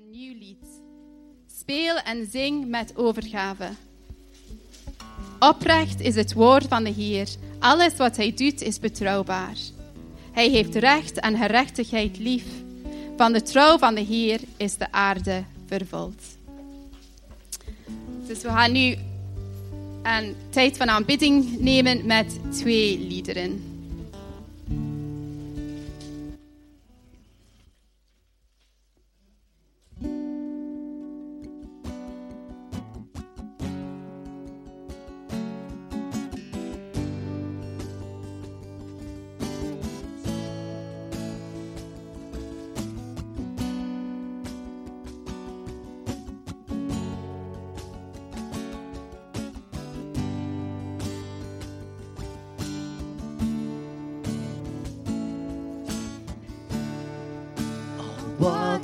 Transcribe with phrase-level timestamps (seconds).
[0.00, 0.66] een nieuw lied.
[1.60, 3.68] Speel en zing met overgave.
[5.38, 7.28] Oprecht is het woord van de Heer.
[7.58, 9.56] Alles wat hij doet is betrouwbaar.
[10.32, 12.44] Hij heeft recht en gerechtigheid lief.
[13.16, 16.22] Van de trouw van de Heer is de aarde vervuld.
[18.26, 18.96] Dus we gaan nu
[20.02, 23.69] een tijd van aanbidding nemen met twee liederen.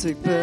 [0.06, 0.35] music,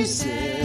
[0.00, 0.59] dizer.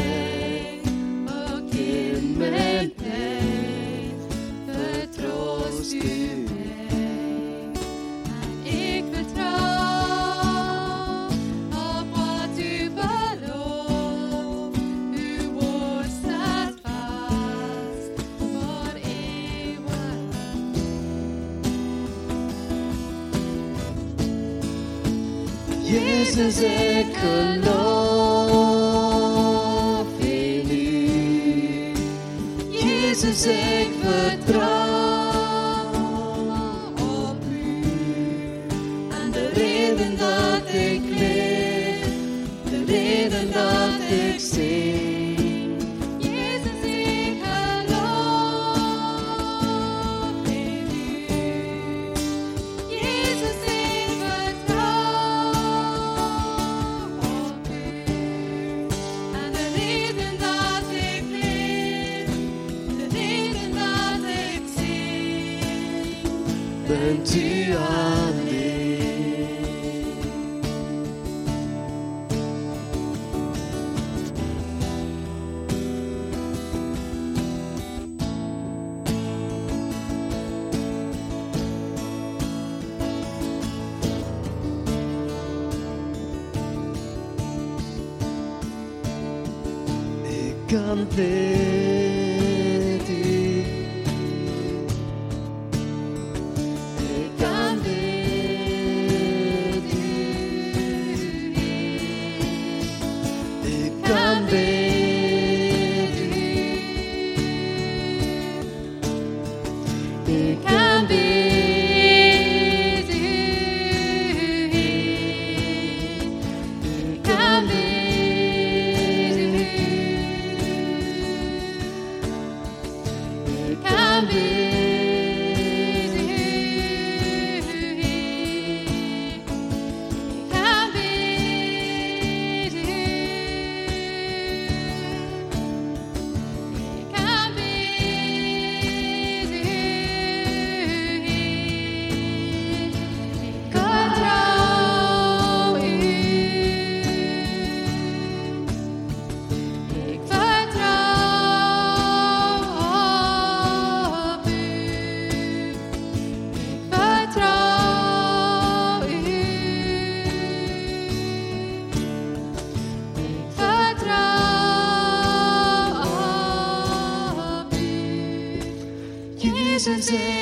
[169.85, 170.34] 世界。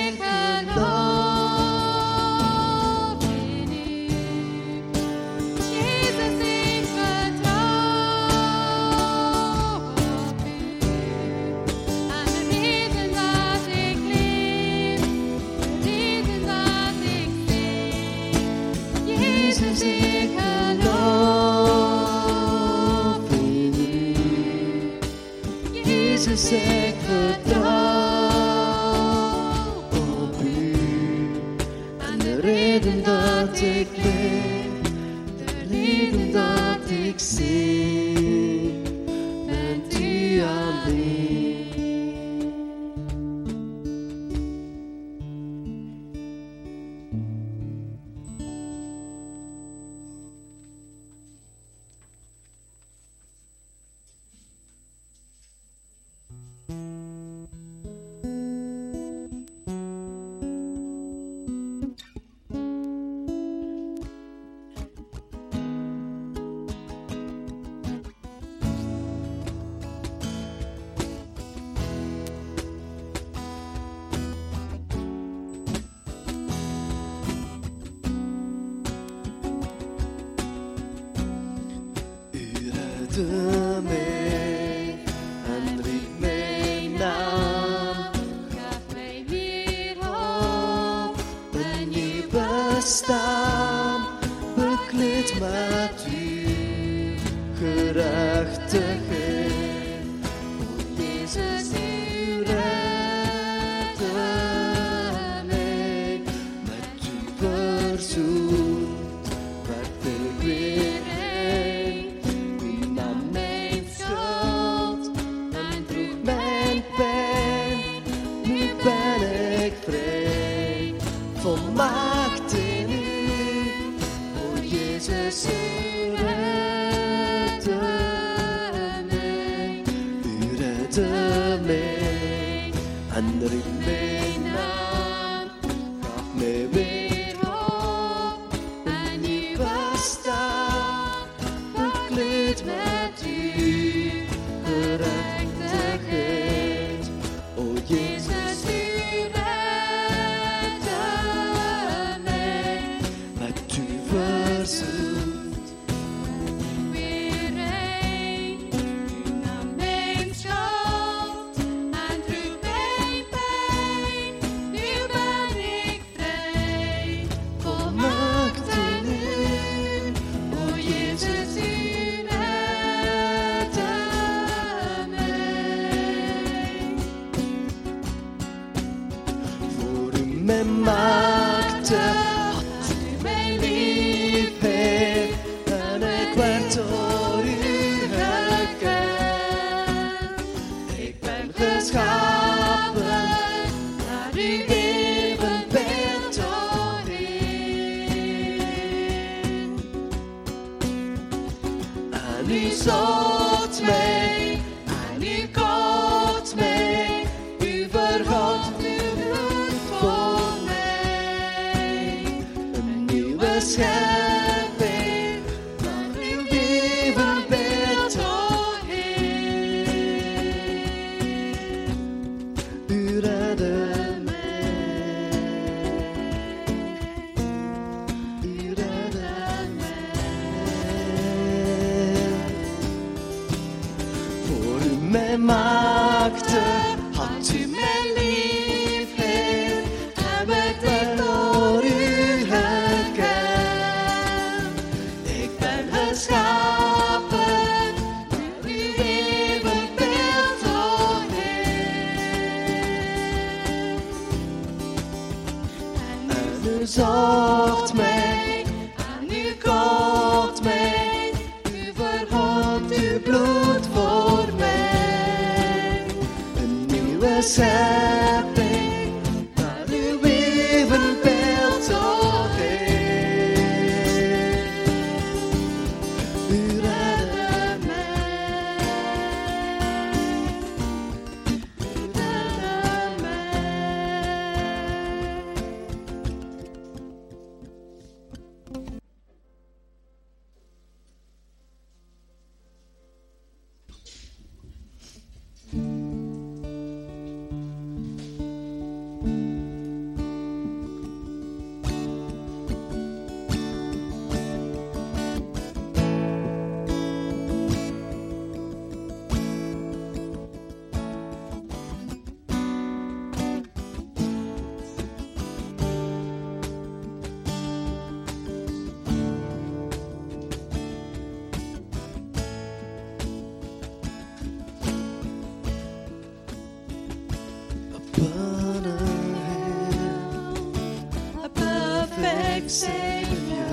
[332.73, 333.67] Savior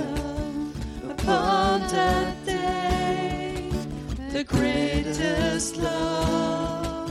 [1.09, 3.71] upon that day,
[4.30, 7.11] the greatest love,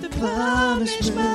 [0.00, 1.27] the punishment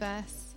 [0.00, 0.54] whole universe.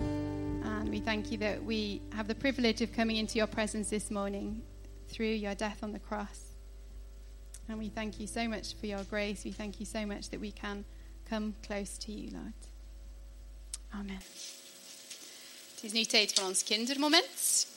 [0.00, 4.10] And we thank you that we have the privilege of coming into your presence this
[4.10, 4.62] morning
[5.08, 6.40] through your death on the cross.
[7.68, 9.44] And we thank you so much for your grace.
[9.44, 10.84] We thank you so much that we can
[11.28, 12.52] come close to you, Lord.
[13.94, 14.20] Amen.
[15.74, 17.73] Het is nu tijd voor ons kindermoment.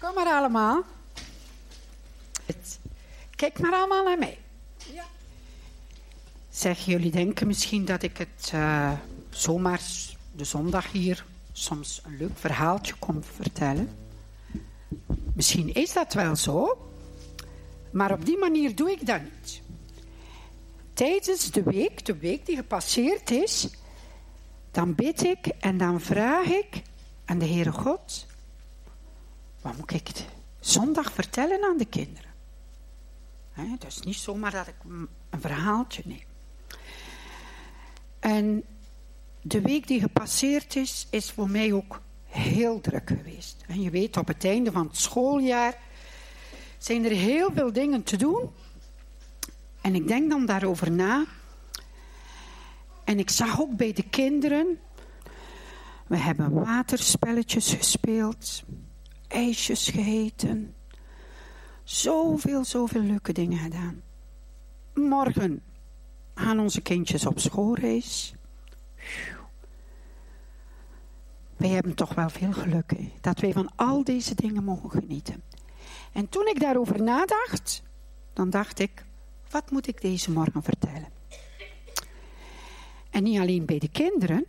[0.00, 0.82] Kom maar allemaal.
[3.36, 4.38] Kijk maar allemaal naar mij.
[6.50, 8.92] Zeg, jullie denken misschien dat ik het eh,
[9.30, 9.80] zomaar
[10.32, 13.96] de zondag hier soms een leuk verhaaltje kom vertellen.
[15.34, 16.88] Misschien is dat wel zo,
[17.92, 19.60] maar op die manier doe ik dat niet.
[20.92, 23.68] Tijdens de week, de week die gepasseerd is,
[24.70, 26.82] dan bid ik en dan vraag ik
[27.24, 28.26] aan de Heere God
[29.62, 30.26] wat moet ik het
[30.60, 32.30] zondag vertellen aan de kinderen?
[33.52, 34.74] Hè, Het is niet zomaar dat ik
[35.30, 36.22] een verhaaltje neem.
[38.18, 38.64] En
[39.42, 43.64] de week die gepasseerd is, is voor mij ook heel druk geweest.
[43.66, 45.78] En je weet, op het einde van het schooljaar
[46.78, 48.50] zijn er heel veel dingen te doen.
[49.80, 51.24] En ik denk dan daarover na.
[53.04, 54.78] En ik zag ook bij de kinderen
[56.06, 58.62] We hebben waterspelletjes gespeeld,
[59.30, 60.74] ijsjes gegeten.
[61.84, 64.02] Zoveel, zoveel leuke dingen gedaan.
[64.94, 65.62] Morgen
[66.34, 68.34] gaan onze kindjes op schoolreis.
[71.56, 75.42] Wij hebben toch wel veel geluk dat wij van al deze dingen mogen genieten.
[76.12, 77.82] En toen ik daarover nadacht,
[78.32, 79.04] dan dacht ik,
[79.50, 81.08] wat moet ik deze morgen vertellen?
[83.10, 84.46] En niet alleen bij de kinderen,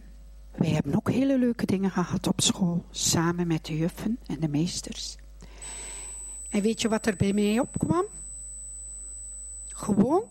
[0.58, 4.48] wij hebben ook hele leuke dingen gehad op school, samen met de juffen en de
[4.48, 5.18] meesters.
[6.50, 8.06] En weet je wat er bij mij opkwam?
[9.68, 10.24] Gewoon,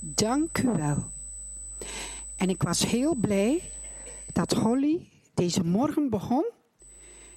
[0.00, 1.10] dank u wel.
[2.36, 3.70] En ik was heel blij
[4.32, 6.44] dat Holly deze morgen begon.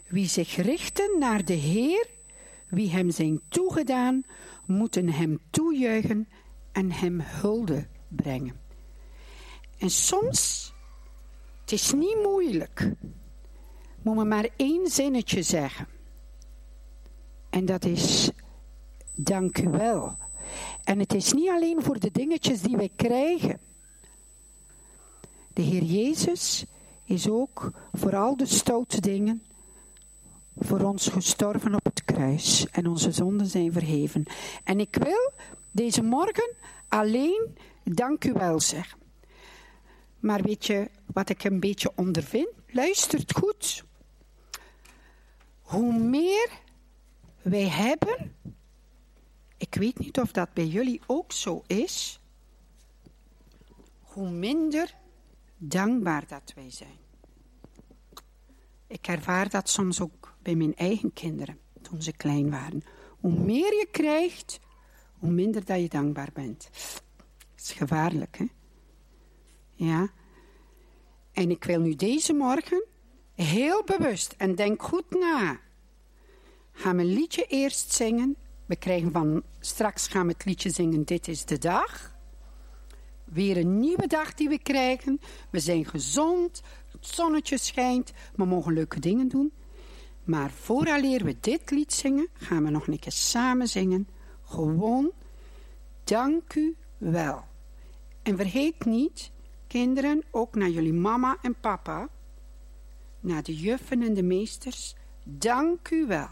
[0.08, 2.08] Wie zich richten naar de Heer,
[2.68, 4.24] wie hem zijn toegedaan,
[4.66, 6.28] moeten hem toejuichen
[6.72, 8.60] en hem hulde brengen.
[9.78, 10.74] En soms,
[11.72, 12.94] het is niet moeilijk,
[14.02, 15.88] moet me maar één zinnetje zeggen.
[17.50, 18.32] En dat is,
[19.16, 20.18] dank u wel.
[20.84, 23.60] En het is niet alleen voor de dingetjes die wij krijgen.
[25.54, 26.66] De Heer Jezus
[27.06, 29.44] is ook voor al de stoute dingen
[30.58, 32.68] voor ons gestorven op het kruis.
[32.72, 34.24] En onze zonden zijn verheven.
[34.64, 35.32] En ik wil
[35.72, 36.54] deze morgen
[36.88, 39.01] alleen dank u wel zeggen.
[40.22, 42.50] Maar weet je wat ik een beetje ondervind?
[42.68, 43.84] Luistert goed.
[45.62, 46.50] Hoe meer
[47.42, 48.36] wij hebben,
[49.58, 52.20] ik weet niet of dat bij jullie ook zo is,
[54.00, 54.96] hoe minder
[55.58, 57.00] dankbaar dat wij zijn.
[58.88, 62.84] Ik ervaar dat soms ook bij mijn eigen kinderen, toen ze klein waren.
[63.20, 64.60] Hoe meer je krijgt,
[65.20, 66.70] hoe minder dat je dankbaar bent.
[67.56, 68.46] Dat is gevaarlijk, hè?
[69.84, 70.10] Ja.
[71.32, 72.86] En ik wil nu deze morgen
[73.36, 75.60] heel bewust en denk goed na.
[76.72, 78.36] Gaan we een liedje eerst zingen.
[78.66, 81.04] We krijgen van straks gaan we het liedje zingen.
[81.04, 82.16] Dit is de dag.
[83.24, 85.20] Weer een nieuwe dag die we krijgen.
[85.50, 86.62] We zijn gezond.
[86.92, 88.12] Het zonnetje schijnt.
[88.36, 89.52] We mogen leuke dingen doen.
[90.24, 94.08] Maar vooraleer we dit lied zingen, gaan we nog een keer samen zingen.
[94.44, 95.12] Gewoon,
[96.04, 97.44] dank u wel.
[98.24, 99.32] En vergeet niet,
[99.72, 102.10] kinderen, ook naar jullie mama en papa,
[103.20, 106.30] naar de juffen en de meesters, dank u wel.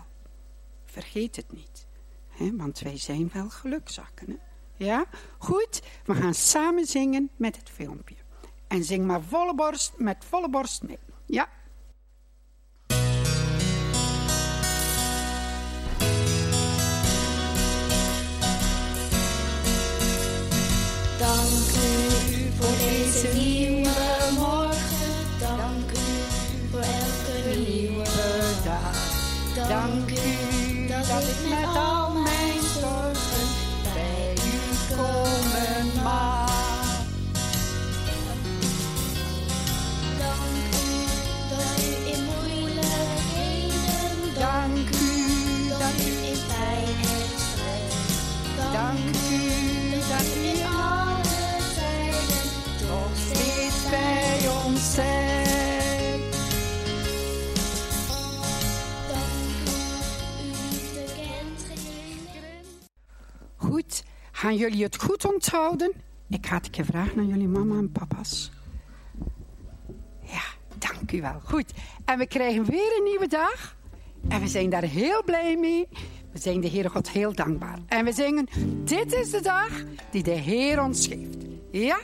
[0.86, 1.88] Vergeet het niet,
[2.28, 4.28] hè, want wij zijn wel gelukzakken.
[4.30, 4.38] Hè?
[4.86, 5.06] Ja,
[5.38, 8.16] goed, we gaan samen zingen met het filmpje.
[8.68, 11.00] En zing maar volle borst, met volle borst mee.
[11.26, 11.50] Ja.
[21.18, 23.99] Dank u voor deze nieuwe morgen.
[64.40, 65.94] Gaan jullie het goed onthouden?
[66.30, 68.52] Ik ga het vragen aan jullie mama en papa's.
[70.22, 70.42] Ja,
[70.78, 71.40] dank u wel.
[71.44, 71.74] Goed,
[72.06, 73.76] en we krijgen weer een nieuwe dag.
[74.28, 75.88] En we zijn daar heel blij mee.
[76.32, 77.78] We zijn de Heere God heel dankbaar.
[77.88, 78.48] En we zingen,
[78.84, 79.70] dit is de dag
[80.12, 81.38] die de Heer ons geeft.
[81.72, 82.00] Ja,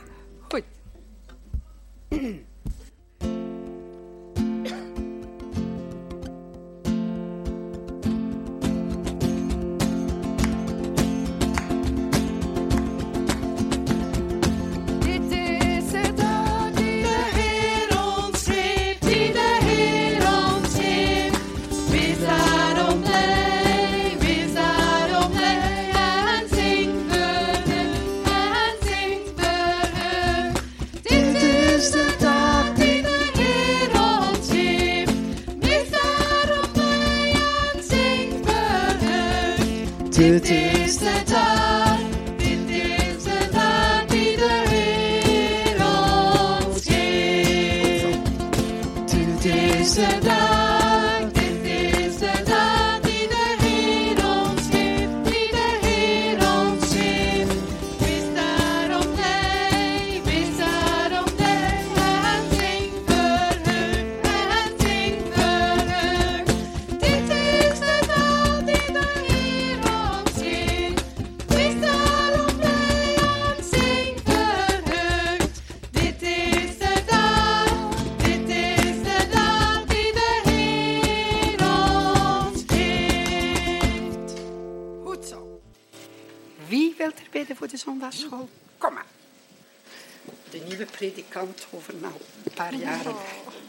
[91.35, 93.15] predikant over nou een paar jaren.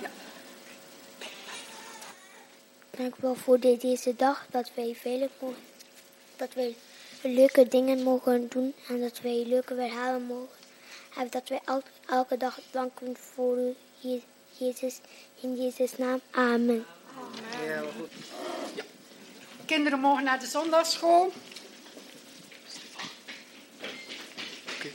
[0.01, 0.11] Ja.
[2.91, 5.57] Dank u wel voor deze dag dat wij vele mogen,
[6.37, 6.77] dat wij
[7.23, 10.57] leuke dingen mogen doen en dat wij leuke verhalen mogen
[11.11, 11.31] hebben.
[11.33, 13.75] Dat wij el- elke dag danken voor u,
[14.59, 15.01] Jezus,
[15.41, 16.21] in Jezus' naam.
[16.31, 16.87] Amen.
[17.47, 18.11] Heel goed.
[18.75, 18.85] Ja.
[19.65, 21.33] Kinderen mogen naar de zondagschool.
[24.77, 24.89] Oké.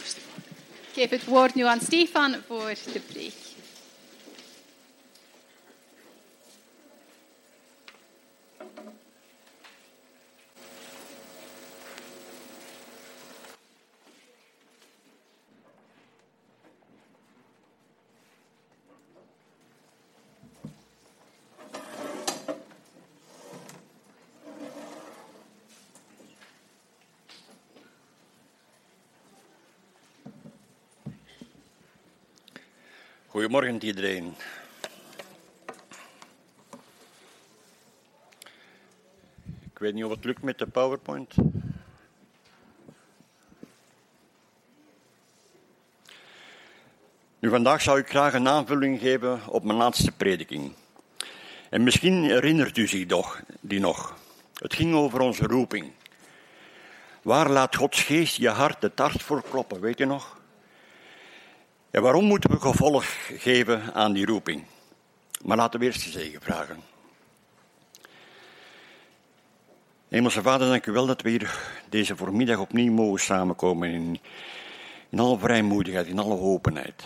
[0.94, 3.51] Ik geef het woord nu aan Stefan voor de preek.
[33.52, 34.36] Goedemorgen iedereen.
[39.74, 41.36] Ik weet niet of het lukt met de PowerPoint.
[47.40, 50.74] Nu, vandaag zou ik graag een aanvulling geven op mijn laatste prediking.
[51.70, 54.18] En misschien herinnert u zich toch, die nog.
[54.54, 55.92] Het ging over onze roeping.
[57.22, 60.40] Waar laat Gods geest je hart het hart voor kloppen, weet je nog?
[61.92, 63.06] Ja, waarom moeten we gevolg
[63.38, 64.64] geven aan die roeping?
[65.44, 66.80] Maar laten we eerst de zegen vragen.
[70.08, 74.20] Hemelse Vader, dank u wel dat we hier deze voormiddag opnieuw mogen samenkomen in,
[75.10, 77.04] in alle vrijmoedigheid, in alle openheid.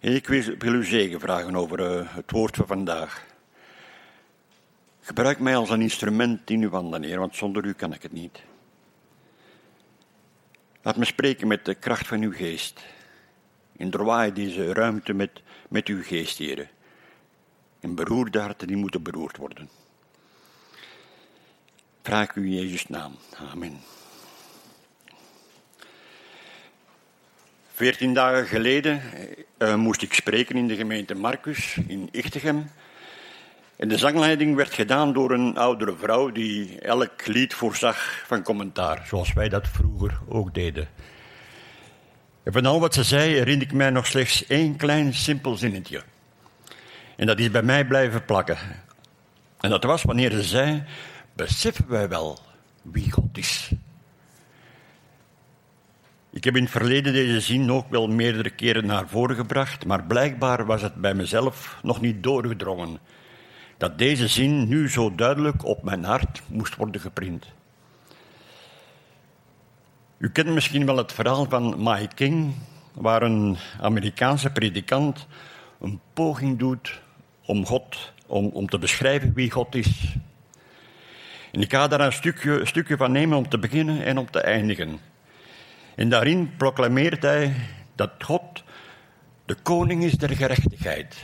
[0.00, 3.26] Ik wil wil u zegen vragen over eh, het woord van vandaag.
[5.00, 8.12] Gebruik mij als een instrument in uw handen, Heer, want zonder u kan ik het
[8.12, 8.42] niet.
[10.84, 12.84] Laat me spreken met de kracht van uw geest.
[13.76, 16.68] En doorwaai deze ruimte met, met uw geest, heren.
[17.80, 19.68] En beroerde harten die moeten beroerd worden.
[22.02, 23.16] Vraag u in Jezus' naam.
[23.50, 23.80] Amen.
[27.72, 29.02] Veertien dagen geleden
[29.56, 32.70] eh, moest ik spreken in de gemeente Marcus in Ichtegem.
[33.76, 39.06] En de zangleiding werd gedaan door een oudere vrouw die elk lied voorzag van commentaar,
[39.06, 40.88] zoals wij dat vroeger ook deden.
[42.42, 46.02] En van al wat ze zei herinner ik mij nog slechts één klein simpel zinnetje.
[47.16, 48.58] En dat is bij mij blijven plakken.
[49.60, 50.84] En dat was wanneer ze zei,
[51.32, 52.38] beseffen wij wel
[52.82, 53.70] wie God is.
[56.30, 60.04] Ik heb in het verleden deze zin ook wel meerdere keren naar voren gebracht, maar
[60.04, 62.98] blijkbaar was het bij mezelf nog niet doorgedrongen
[63.76, 67.46] dat deze zin nu zo duidelijk op mijn hart moest worden geprint.
[70.18, 72.54] U kent misschien wel het verhaal van Mike King,
[72.94, 75.26] waar een Amerikaanse predikant
[75.80, 77.00] een poging doet
[77.46, 80.14] om God, om, om te beschrijven wie God is.
[81.52, 84.30] En ik ga daar een stukje, een stukje van nemen om te beginnen en om
[84.30, 84.98] te eindigen.
[85.94, 87.54] En daarin proclameert hij
[87.94, 88.64] dat God
[89.44, 91.16] de koning is der gerechtigheid.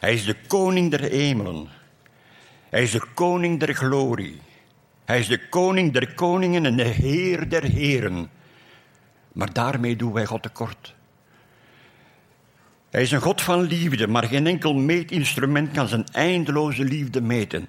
[0.00, 1.68] Hij is de koning der hemelen.
[2.68, 4.40] Hij is de koning der glorie.
[5.04, 8.30] Hij is de koning der koningen en de heer der heren.
[9.32, 10.94] Maar daarmee doen wij God tekort.
[12.90, 17.66] Hij is een God van liefde, maar geen enkel meetinstrument kan zijn eindeloze liefde meten.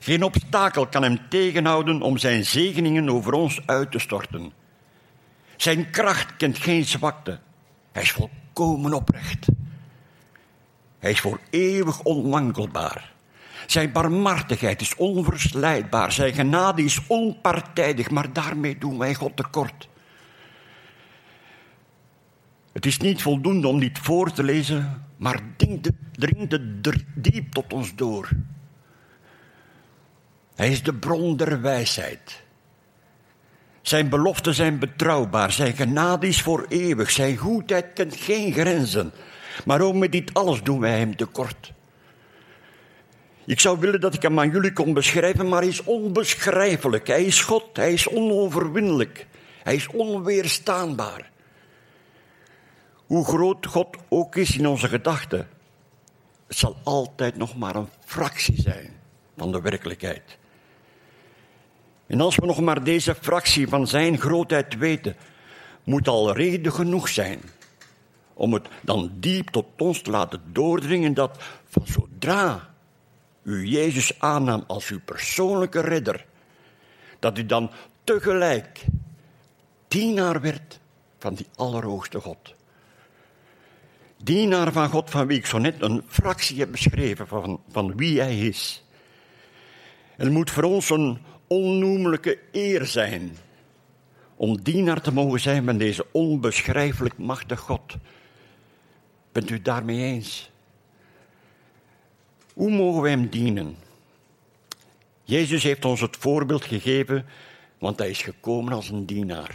[0.00, 4.52] Geen obstakel kan hem tegenhouden om zijn zegeningen over ons uit te storten.
[5.56, 7.38] Zijn kracht kent geen zwakte.
[7.92, 9.46] Hij is volkomen oprecht.
[11.04, 13.12] Hij is voor eeuwig onwankelbaar.
[13.66, 16.12] Zijn barmhartigheid is onverslijdbaar.
[16.12, 19.88] Zijn genade is onpartijdig, maar daarmee doen wij God tekort.
[22.72, 27.94] Het is niet voldoende om dit voor te lezen, maar dringt het, diep tot ons
[27.94, 28.28] door.
[30.54, 32.42] Hij is de bron der wijsheid.
[33.82, 39.12] Zijn beloften zijn betrouwbaar, zijn genade is voor eeuwig, zijn goedheid kent geen grenzen.
[39.64, 41.72] Maar ook met dit alles doen wij hem tekort.
[43.46, 47.06] Ik zou willen dat ik hem aan jullie kon beschrijven, maar hij is onbeschrijfelijk.
[47.06, 49.26] Hij is God, hij is onoverwinnelijk,
[49.62, 51.30] hij is onweerstaanbaar.
[53.06, 55.48] Hoe groot God ook is in onze gedachten,
[56.46, 58.92] het zal altijd nog maar een fractie zijn
[59.36, 60.38] van de werkelijkheid.
[62.06, 65.16] En als we nog maar deze fractie van zijn grootheid weten,
[65.84, 67.40] moet al reden genoeg zijn
[68.34, 72.74] om het dan diep tot ons te laten doordringen dat van zodra
[73.42, 76.26] u Jezus aannam als uw persoonlijke redder,
[77.18, 77.70] dat u dan
[78.04, 78.84] tegelijk
[79.88, 80.80] dienaar werd
[81.18, 82.54] van die Allerhoogste God.
[84.22, 88.20] Dienaar van God, van wie ik zo net een fractie heb beschreven van, van wie
[88.20, 88.84] hij is.
[90.16, 93.36] En het moet voor ons een onnoemelijke eer zijn
[94.36, 97.96] om dienaar te mogen zijn van deze onbeschrijfelijk machtige God.
[99.34, 100.50] Bent u daarmee eens?
[102.52, 103.76] Hoe mogen wij hem dienen?
[105.22, 107.26] Jezus heeft ons het voorbeeld gegeven,
[107.78, 109.50] want hij is gekomen als een dienaar.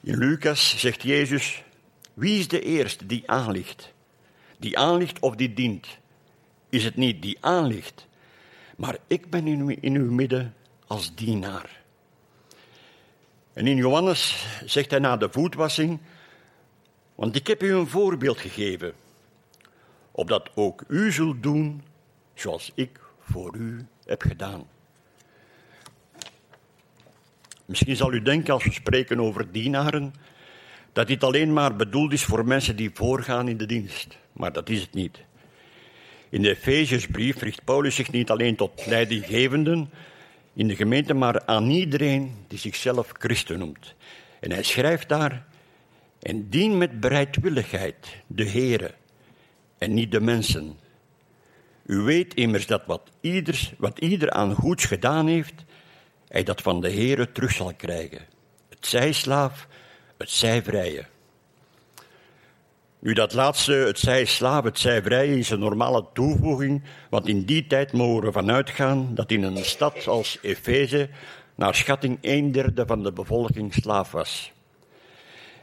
[0.00, 1.62] In Lucas zegt Jezus:
[2.14, 3.92] Wie is de eerste die aanligt?
[4.58, 5.86] Die aanligt of die dient?
[6.68, 8.06] Is het niet die aanligt,
[8.76, 10.54] maar ik ben in, uw- in uw midden
[10.86, 11.84] als dienaar.
[13.56, 16.00] En in Johannes zegt hij na de voetwassing:
[17.14, 18.92] Want ik heb u een voorbeeld gegeven,
[20.10, 21.82] opdat ook u zult doen
[22.34, 24.66] zoals ik voor u heb gedaan.
[27.64, 30.14] Misschien zal u denken als we spreken over dienaren,
[30.92, 34.18] dat dit alleen maar bedoeld is voor mensen die voorgaan in de dienst.
[34.32, 35.18] Maar dat is het niet.
[36.28, 39.90] In de Efeziërsbrief richt Paulus zich niet alleen tot leidinggevenden
[40.56, 43.94] in de gemeente, maar aan iedereen die zichzelf christen noemt.
[44.40, 45.46] En hij schrijft daar,
[46.22, 48.94] en dien met bereidwilligheid de Heere
[49.78, 50.78] en niet de mensen.
[51.86, 55.64] U weet immers dat wat ieder, wat ieder aan goeds gedaan heeft,
[56.28, 58.26] hij dat van de Heere terug zal krijgen.
[58.68, 59.68] Het zij slaaf,
[60.16, 61.06] het zij vrije.
[63.06, 67.44] Nu, dat laatste, het zij slaaf, het zij vrije, is een normale toevoeging, want in
[67.44, 71.08] die tijd mogen we ervan uitgaan dat in een stad als Efeze
[71.54, 74.52] naar schatting een derde van de bevolking slaaf was.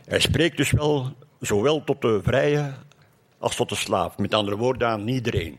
[0.05, 2.73] Hij spreekt dus wel zowel tot de vrije
[3.37, 5.57] als tot de slaaf, met andere woorden aan iedereen.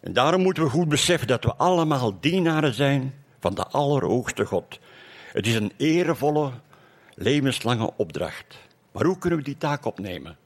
[0.00, 4.78] En daarom moeten we goed beseffen dat we allemaal dienaren zijn van de Allerhoogste God.
[5.32, 6.50] Het is een erevolle,
[7.14, 8.66] levenslange opdracht.
[8.92, 10.36] Maar hoe kunnen we die taak opnemen?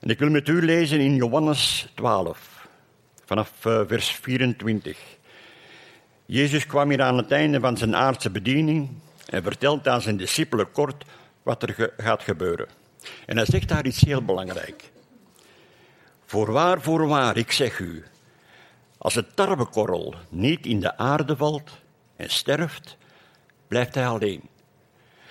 [0.00, 2.68] En ik wil met u lezen in Johannes 12,
[3.24, 4.98] vanaf eh, vers 24.
[6.26, 8.88] Jezus kwam hier aan het einde van zijn aardse bediening
[9.26, 11.04] en vertelt aan zijn discipelen kort
[11.42, 12.68] wat er gaat gebeuren.
[13.26, 14.90] En hij zegt daar iets heel belangrijk.
[16.26, 18.04] Voorwaar, voorwaar, ik zeg u,
[18.98, 21.70] als het tarwekorrel niet in de aarde valt
[22.16, 22.96] en sterft,
[23.68, 24.42] blijft hij alleen.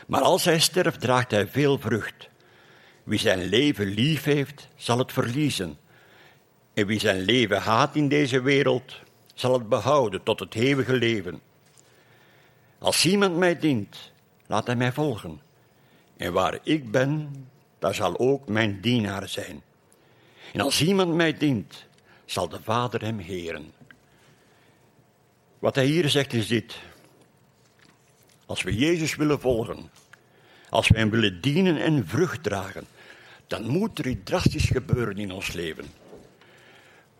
[0.10, 2.30] Maar als hij sterft, draagt hij veel vrucht.
[3.04, 5.78] Wie zijn leven lief heeft, zal het verliezen.
[6.74, 8.96] En wie zijn leven haat in deze wereld,
[9.34, 11.42] zal het behouden tot het eeuwige leven.
[12.78, 14.12] Als iemand mij dient,
[14.48, 15.42] laat hij mij volgen.
[16.18, 17.46] En waar ik ben,
[17.80, 19.62] daar zal ook mijn dienaar zijn.
[20.54, 21.86] En als iemand mij dient,
[22.26, 23.74] zal de Vader hem heren.
[25.60, 26.80] Wat hij hier zegt is dit.
[28.50, 29.90] Als we Jezus willen volgen,
[30.70, 32.86] als we hem willen dienen en vrucht dragen,
[33.48, 35.86] dan moet er iets drastisch gebeuren in ons leven.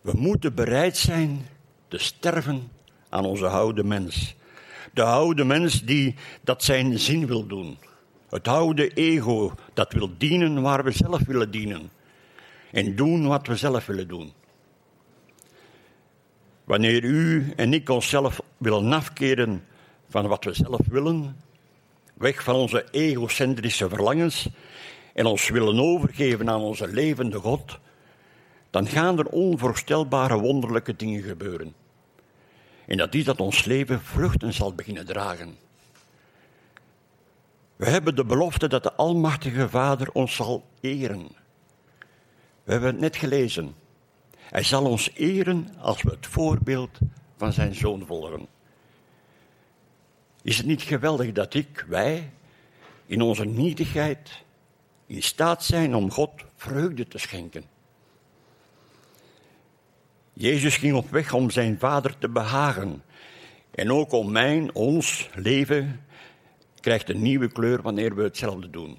[0.00, 1.46] We moeten bereid zijn
[1.88, 2.70] te sterven
[3.08, 4.34] aan onze oude mens.
[4.92, 7.78] De oude mens die dat zijn zin wil doen.
[8.28, 11.90] Het oude ego dat wil dienen waar we zelf willen dienen.
[12.72, 14.32] En doen wat we zelf willen doen.
[16.64, 19.64] Wanneer u en ik onszelf willen afkeren
[20.10, 21.36] van wat we zelf willen,
[22.14, 24.48] weg van onze egocentrische verlangens
[25.14, 27.78] en ons willen overgeven aan onze levende God,
[28.70, 31.74] dan gaan er onvoorstelbare wonderlijke dingen gebeuren.
[32.86, 35.56] En dat is dat ons leven vruchten zal beginnen dragen.
[37.76, 41.28] We hebben de belofte dat de Almachtige Vader ons zal eren.
[42.64, 43.74] We hebben het net gelezen.
[44.36, 46.98] Hij zal ons eren als we het voorbeeld
[47.36, 48.46] van zijn zoon volgen.
[50.42, 52.30] Is het niet geweldig dat ik, wij,
[53.06, 54.42] in onze nietigheid
[55.06, 57.64] in staat zijn om God vreugde te schenken?
[60.32, 63.02] Jezus ging op weg om zijn Vader te behagen.
[63.70, 66.04] En ook om mijn, ons leven
[66.80, 68.98] krijgt een nieuwe kleur wanneer we hetzelfde doen.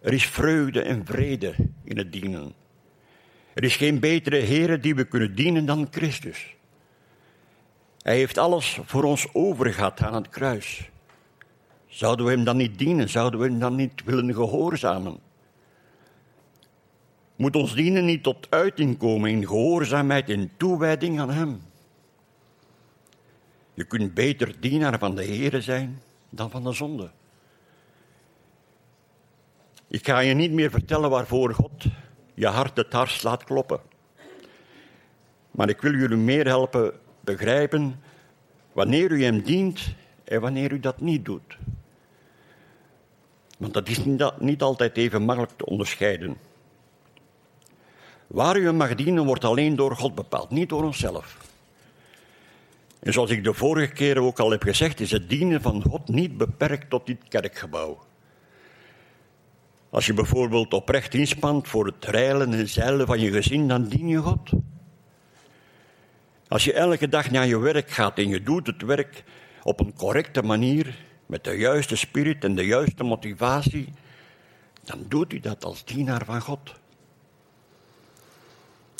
[0.00, 1.54] Er is vreugde en vrede
[1.84, 2.54] in het dienen.
[3.54, 6.55] Er is geen betere Heer die we kunnen dienen dan Christus.
[8.06, 10.90] Hij heeft alles voor ons overgehad aan het kruis.
[11.86, 13.08] Zouden we hem dan niet dienen?
[13.08, 15.18] Zouden we hem dan niet willen gehoorzamen?
[17.36, 21.62] Moet ons dienen niet tot uiting komen in gehoorzaamheid en toewijding aan hem?
[23.74, 27.10] Je kunt beter dienaar van de Heer zijn dan van de zonde.
[29.86, 31.84] Ik ga je niet meer vertellen waarvoor God
[32.34, 33.80] je hart het hart laat kloppen.
[35.50, 38.00] Maar ik wil jullie meer helpen begrijpen
[38.72, 41.56] wanneer u hem dient en wanneer u dat niet doet.
[43.58, 44.04] Want dat is
[44.38, 46.36] niet, altijd even makkelijk te onderscheiden.
[48.26, 51.36] Waar u hem mag dienen wordt alleen door God bepaald, niet door onszelf.
[52.98, 56.08] En zoals ik de vorige keren ook al heb gezegd, is het dienen van God
[56.08, 57.98] niet beperkt tot dit kerkgebouw.
[59.90, 64.08] Als je bijvoorbeeld oprecht inspant voor het reilen en zeilen van je gezin, dan dien
[64.08, 64.50] je God.
[66.48, 69.24] Als je elke dag naar je werk gaat en je doet het werk
[69.62, 70.94] op een correcte manier,
[71.26, 73.92] met de juiste spirit en de juiste motivatie,
[74.84, 76.74] dan doet u dat als dienaar van God.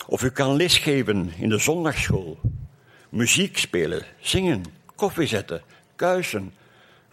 [0.07, 2.39] Of u kan lesgeven in de zondagschool,
[3.09, 5.63] muziek spelen, zingen, koffie zetten,
[5.97, 6.55] kuisen,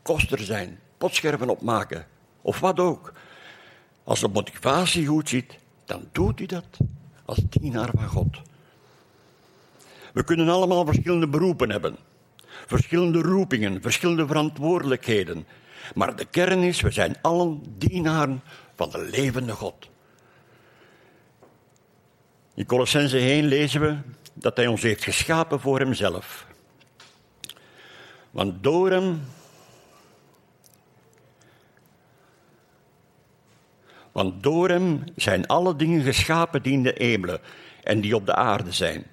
[0.02, 2.08] koster zijn, potscherven opmaken
[2.42, 3.14] of wat ook.
[4.04, 6.78] Als de motivatie goed zit, dan doet u dat
[7.26, 8.42] als dienaar van God.
[10.14, 11.98] We kunnen allemaal verschillende beroepen hebben,
[12.46, 15.48] verschillende roepingen, verschillende verantwoordelijkheden.
[15.96, 18.42] Maar de kern is, we zijn allen dienaren
[18.76, 19.90] van de levende God.
[22.54, 23.98] In Colossense 1 lezen we
[24.34, 26.48] dat hij ons heeft geschapen voor hemzelf.
[28.32, 29.22] Want door hem.
[34.12, 37.40] Want door hem zijn alle dingen geschapen die in de hemelen
[37.84, 39.06] en die op de aarde zijn,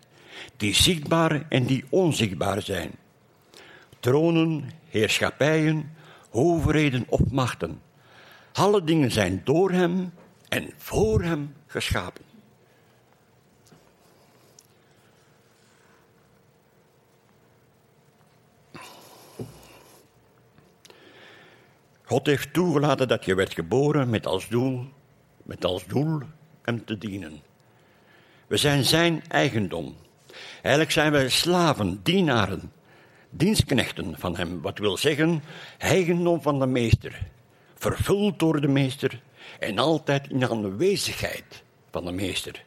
[0.60, 2.90] die zichtbaar en die onzichtbaar zijn.
[4.00, 5.96] Tronen, heerschappijen,
[6.30, 7.82] overheden of machten.
[8.52, 10.12] Alle dingen zijn door hem
[10.48, 12.24] en voor hem geschapen.
[22.02, 24.84] God heeft toegelaten dat je werd geboren met als doel,
[25.42, 26.20] met als doel
[26.62, 27.40] hem te dienen.
[28.46, 29.96] We zijn zijn eigendom.
[30.54, 32.72] Eigenlijk zijn wij slaven, dienaren,
[33.30, 34.60] dienstknechten van hem.
[34.60, 35.42] Wat wil zeggen,
[35.78, 37.18] eigendom van de meester.
[37.74, 39.20] Vervuld door de meester
[39.58, 42.64] en altijd in aanwezigheid van de meester.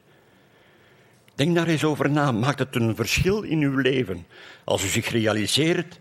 [1.36, 2.32] Denk daar eens over na.
[2.32, 4.26] Maakt het een verschil in uw leven
[4.64, 6.00] als u zich realiseert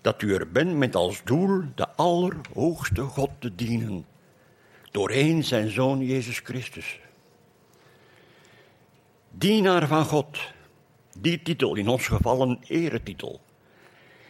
[0.00, 4.06] dat u er bent met als doel de Allerhoogste God te dienen,
[4.90, 7.00] doorheen zijn Zoon Jezus Christus.
[9.30, 10.38] Dienaar van God,
[11.22, 13.40] die titel, in ons geval een eretitel,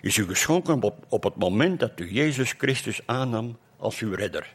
[0.01, 4.55] is u geschonken op, op het moment dat u Jezus Christus aannam als uw redder.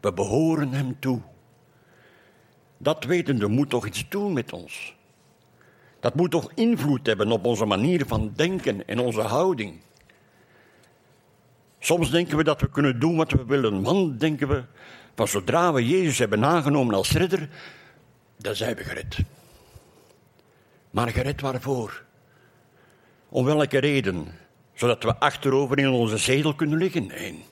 [0.00, 1.20] We behoren hem toe.
[2.78, 4.96] Dat wetende moet toch iets doen met ons.
[6.00, 9.80] Dat moet toch invloed hebben op onze manier van denken en onze houding.
[11.78, 13.80] Soms denken we dat we kunnen doen wat we willen.
[13.80, 14.64] Man, denken we,
[15.14, 17.48] van zodra we Jezus hebben aangenomen als redder,
[18.36, 19.18] dan zijn we gered.
[20.98, 22.02] Maar gered waarvoor?
[23.28, 24.26] Om welke reden?
[24.74, 27.06] Zodat we achterover in onze zetel kunnen liggen?
[27.06, 27.44] Nee.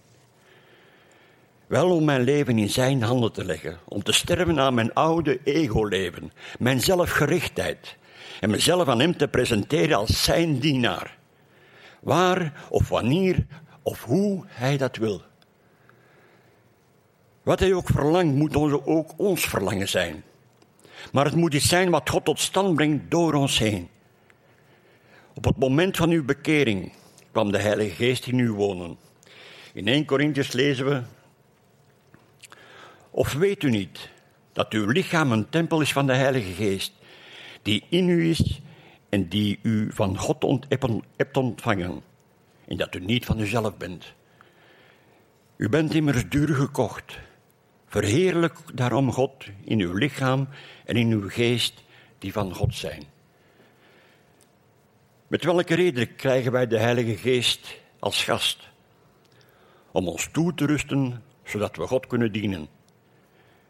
[1.66, 5.40] Wel om mijn leven in zijn handen te leggen, om te sterven aan mijn oude
[5.44, 7.96] ego-leven, mijn zelfgerichtheid
[8.40, 11.18] en mezelf aan hem te presenteren als zijn dienaar.
[12.00, 13.46] Waar of wanneer
[13.82, 15.22] of hoe hij dat wil.
[17.42, 18.56] Wat hij ook verlangt, moet
[18.86, 20.24] ook ons verlangen zijn.
[21.12, 23.88] Maar het moet iets zijn wat God tot stand brengt door ons heen.
[25.34, 26.92] Op het moment van uw bekering
[27.32, 28.96] kwam de Heilige Geest in u wonen.
[29.72, 31.02] In 1 Corinthians lezen we:
[33.10, 34.10] Of weet u niet
[34.52, 36.92] dat uw lichaam een tempel is van de Heilige Geest,
[37.62, 38.60] die in u is
[39.08, 40.66] en die u van God
[41.16, 42.02] hebt ontvangen?
[42.66, 44.14] en dat u niet van uzelf bent.
[45.56, 47.18] U bent immers duur gekocht.
[47.96, 50.48] Verheerlijk daarom God in uw lichaam
[50.84, 51.82] en in uw geest
[52.18, 53.02] die van God zijn.
[55.26, 58.68] Met welke reden krijgen wij de Heilige Geest als gast?
[59.90, 62.68] Om ons toe te rusten, zodat we God kunnen dienen.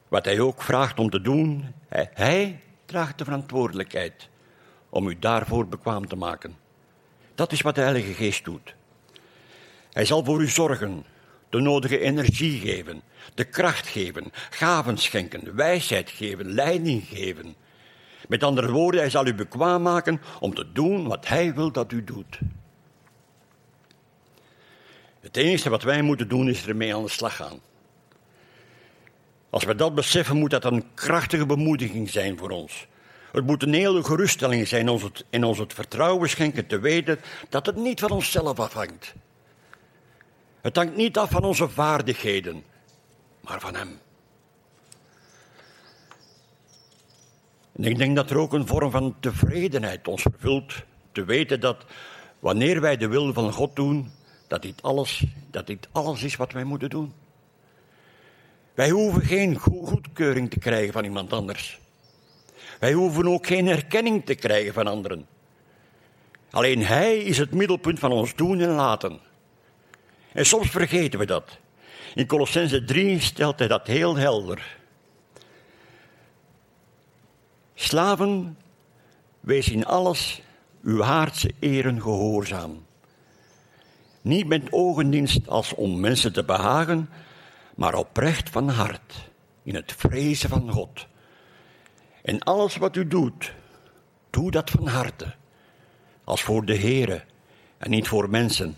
[0.08, 4.28] Wat Hij ook vraagt om te doen, Hij, draagt de verantwoordelijkheid
[4.88, 6.56] om u daarvoor bekwaam te maken.
[7.34, 8.74] Dat is wat de Heilige Geest doet.
[9.92, 11.04] Hij zal voor u zorgen,
[11.51, 13.03] de nodige energie geven,
[13.34, 17.55] de kracht geven, gaven schenken, wijsheid geven, leiding geven.
[18.28, 21.92] Met andere woorden, hij zal u bekwaam maken om te doen wat hij wil dat
[21.92, 22.38] u doet.
[25.20, 27.61] Het enige wat wij moeten doen is ermee aan de slag gaan.
[29.51, 32.86] Als we dat beseffen, moet dat een krachtige bemoediging zijn voor ons.
[33.32, 34.88] Het moet een hele geruststelling zijn
[35.30, 39.14] en ons het vertrouwen schenken te weten dat het niet van onszelf afhangt.
[40.66, 42.64] Het hangt niet af van onze vaardigheden,
[43.40, 43.98] maar van Hem.
[47.76, 50.74] En ik denk dat er ook een vorm van tevredenheid ons vervult.
[51.12, 51.84] Te weten dat
[52.38, 54.10] wanneer wij de wil van God doen,
[54.46, 57.12] dat dit alles, dat dit alles is wat wij moeten doen.
[58.74, 61.78] Wij hoeven geen go- goedkeuring te krijgen van iemand anders.
[62.78, 65.26] Wij hoeven ook geen erkenning te krijgen van anderen.
[66.50, 69.25] Alleen Hij is het middelpunt van ons doen en laten.
[70.37, 71.59] En soms vergeten we dat.
[72.14, 74.76] In Colossense 3 stelt hij dat heel helder.
[77.74, 78.59] Slaven,
[79.41, 80.43] wees in alles
[80.82, 82.87] uw aardse eren gehoorzaam.
[84.22, 87.09] Niet met ogendienst als om mensen te behagen,
[87.74, 89.14] maar oprecht van hart,
[89.62, 91.07] in het vrezen van God.
[92.22, 93.53] En alles wat u doet,
[94.30, 95.34] doe dat van harte,
[96.24, 97.24] als voor de Heere
[97.78, 98.76] en niet voor mensen,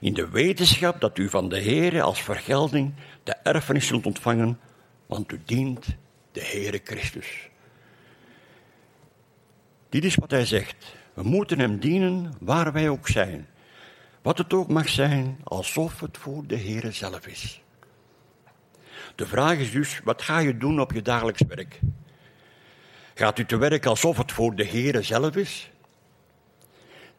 [0.00, 4.58] in de wetenschap dat u van de Heere als vergelding de erfenis zult ontvangen,
[5.06, 5.86] want u dient
[6.32, 7.48] de Heere Christus.
[9.88, 10.94] Dit is wat hij zegt.
[11.14, 13.48] We moeten hem dienen waar wij ook zijn.
[14.22, 17.62] Wat het ook mag zijn, alsof het voor de Heere zelf is.
[19.14, 21.80] De vraag is dus, wat ga je doen op je dagelijks werk?
[23.14, 25.69] Gaat u te werk alsof het voor de Heere zelf is?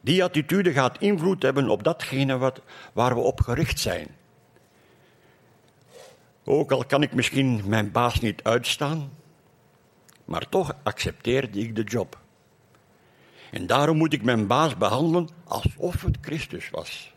[0.01, 2.61] Die attitude gaat invloed hebben op datgene wat,
[2.93, 4.07] waar we op gericht zijn.
[6.43, 9.11] Ook al kan ik misschien mijn baas niet uitstaan,
[10.25, 12.19] maar toch accepteerde ik de job.
[13.51, 17.13] En daarom moet ik mijn baas behandelen alsof het Christus was.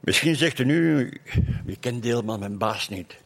[0.00, 1.10] Misschien zegt u nu,
[1.66, 3.16] je kent helemaal mijn baas niet.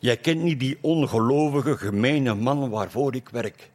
[0.00, 3.70] Jij kent niet die ongelovige, gemene man waarvoor ik werk.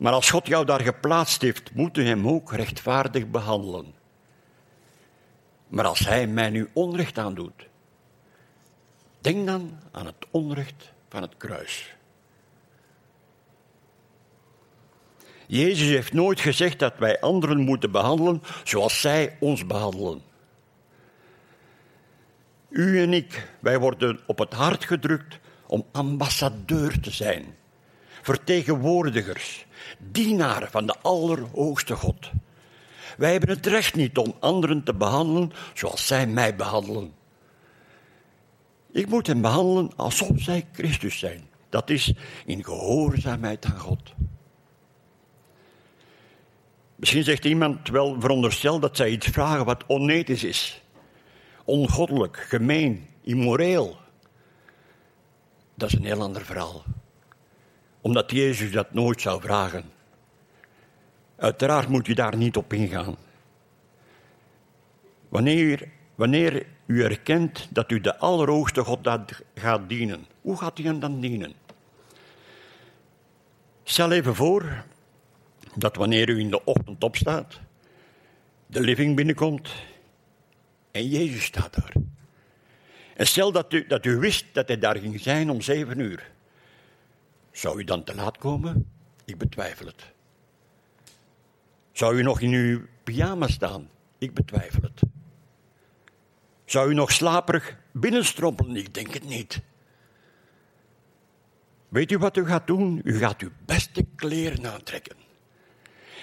[0.00, 3.94] Maar als God jou daar geplaatst heeft, moet u hem ook rechtvaardig behandelen.
[5.68, 7.68] Maar als hij mij nu onrecht aandoet,
[9.20, 11.94] denk dan aan het onrecht van het kruis.
[15.46, 20.22] Jezus heeft nooit gezegd dat wij anderen moeten behandelen zoals zij ons behandelen.
[22.68, 27.56] U en ik, wij worden op het hart gedrukt om ambassadeur te zijn,
[28.22, 29.66] vertegenwoordigers,
[29.98, 32.30] dienaren van de Allerhoogste God.
[33.16, 37.12] Wij hebben het recht niet om anderen te behandelen zoals zij mij behandelen.
[38.92, 41.48] Ik moet hen behandelen alsof zij Christus zijn.
[41.68, 42.12] Dat is
[42.46, 44.12] in gehoorzaamheid aan God.
[46.96, 50.82] Misschien zegt iemand wel veronderstel dat zij iets vragen wat onethisch is.
[51.64, 53.98] Ongoddelijk, gemeen, immoreel.
[55.74, 56.84] Dat is een heel ander verhaal.
[58.00, 59.84] Omdat Jezus dat nooit zou vragen.
[61.36, 63.16] Uiteraard moet je daar niet op ingaan.
[65.28, 69.08] Wanneer, wanneer u erkent dat u de Allerhoogste God
[69.54, 71.52] gaat dienen, hoe gaat u hem dan dienen?
[73.84, 74.84] Stel even voor
[75.74, 77.60] dat wanneer u in de ochtend opstaat,
[78.66, 79.70] de living binnenkomt
[80.90, 81.92] en Jezus staat daar.
[83.16, 86.30] En stel dat u, dat u wist dat hij daar ging zijn om zeven uur.
[87.52, 88.90] Zou u dan te laat komen?
[89.24, 90.12] Ik betwijfel het.
[91.92, 93.88] Zou u nog in uw pyjama staan?
[94.18, 95.00] Ik betwijfel het.
[96.64, 98.76] Zou u nog slaperig binnenstrompelen?
[98.76, 99.60] Ik denk het niet.
[101.88, 103.00] Weet u wat u gaat doen?
[103.04, 105.16] U gaat uw beste kleren aantrekken.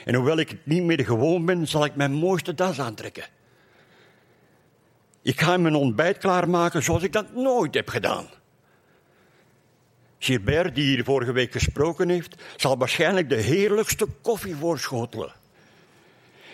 [0.05, 3.25] En hoewel ik het niet meer gewoon ben, zal ik mijn mooiste das aantrekken.
[5.21, 8.27] Ik ga mijn ontbijt klaarmaken zoals ik dat nooit heb gedaan.
[10.19, 15.33] Gilbert, die hier vorige week gesproken heeft, zal waarschijnlijk de heerlijkste koffie voorschotelen.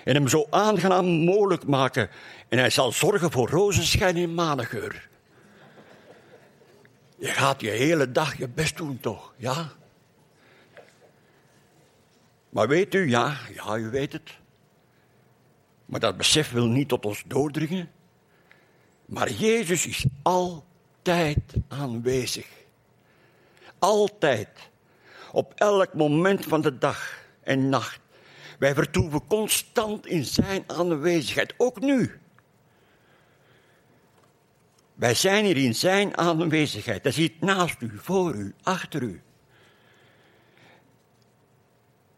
[0.04, 2.10] En hem zo aangenaam mogelijk maken.
[2.50, 5.10] En hij zal zorgen voor rozenschijn en manengeur.
[7.18, 9.34] Je gaat je hele dag je best doen, toch?
[9.38, 9.72] Ja?
[12.50, 14.38] Maar weet u, ja, ja, u weet het.
[15.86, 17.92] Maar dat besef wil niet tot ons doordringen.
[19.06, 22.48] Maar Jezus is altijd aanwezig.
[23.84, 24.50] Altijd.
[25.32, 28.00] Op elk moment van de dag en nacht.
[28.60, 32.20] Wij vertoeven constant in zijn aanwezigheid, ook nu.
[34.94, 37.04] Wij zijn hier in zijn aanwezigheid.
[37.04, 39.22] Hij zit naast u, voor u, achter u.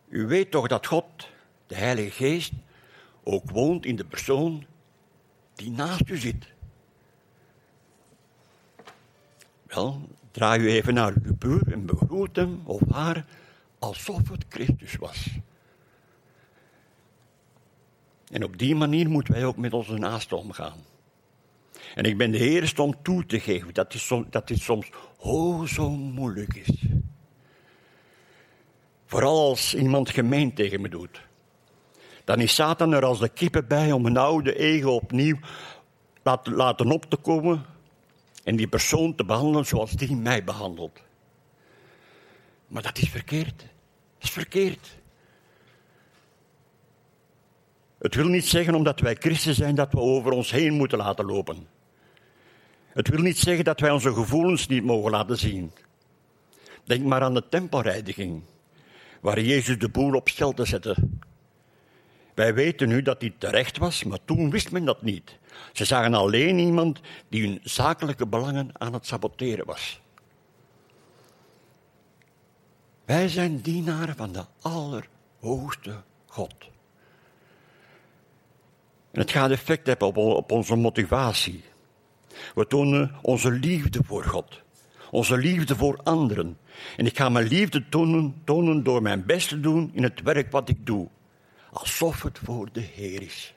[0.07, 1.29] U weet toch dat God,
[1.67, 2.51] de Heilige Geest,
[3.23, 4.65] ook woont in de persoon
[5.55, 6.45] die naast u zit.
[9.75, 10.01] Wel,
[10.31, 13.25] draai u even naar uw buur en begroet hem of haar
[13.79, 15.27] alsof het Christus was.
[18.31, 20.77] En op die manier moeten wij ook met onze naasten omgaan.
[21.95, 24.89] En ik ben de eerste om toe te geven dat dit, som, dat soms
[25.73, 26.85] zo moeilijk is.
[29.05, 31.21] Vooral als iemand gemeen tegen me doet.
[32.23, 35.37] Dan is Satan er als de kippen bij om een oude ego opnieuw
[36.43, 37.65] laten op te komen
[38.45, 41.01] en die persoon te behandelen zoals die mij behandelt.
[42.67, 43.57] Maar dat is verkeerd.
[43.57, 44.97] Dat is verkeerd.
[47.97, 51.25] Het wil niet zeggen omdat wij christen zijn dat we over ons heen moeten laten
[51.25, 51.67] lopen.
[52.87, 55.71] Het wil niet zeggen dat wij onze gevoelens niet mogen laten zien.
[56.83, 58.43] Denk maar aan de tempelreiniging,
[59.21, 60.95] waar Jezus de boel op stelte zette.
[62.33, 65.37] Wij weten nu dat hij terecht was, maar toen wist men dat niet.
[65.73, 66.99] Ze zagen alleen iemand
[67.29, 70.01] die hun zakelijke belangen aan het saboteren was.
[73.05, 76.55] Wij zijn dienaren van de Allerhoogste God.
[79.11, 81.63] En het gaat effect hebben op, op onze motivatie.
[82.55, 84.61] We tonen onze liefde voor God,
[85.11, 86.57] onze liefde voor anderen.
[86.97, 90.51] En ik ga mijn liefde tonen, tonen door mijn best te doen in het werk
[90.51, 91.07] wat ik doe,
[91.71, 93.54] alsof het voor de Heer is.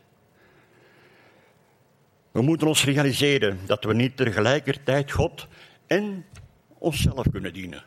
[2.30, 5.46] We moeten ons realiseren dat we niet tegelijkertijd God
[5.86, 6.26] en
[6.78, 7.84] onszelf kunnen dienen.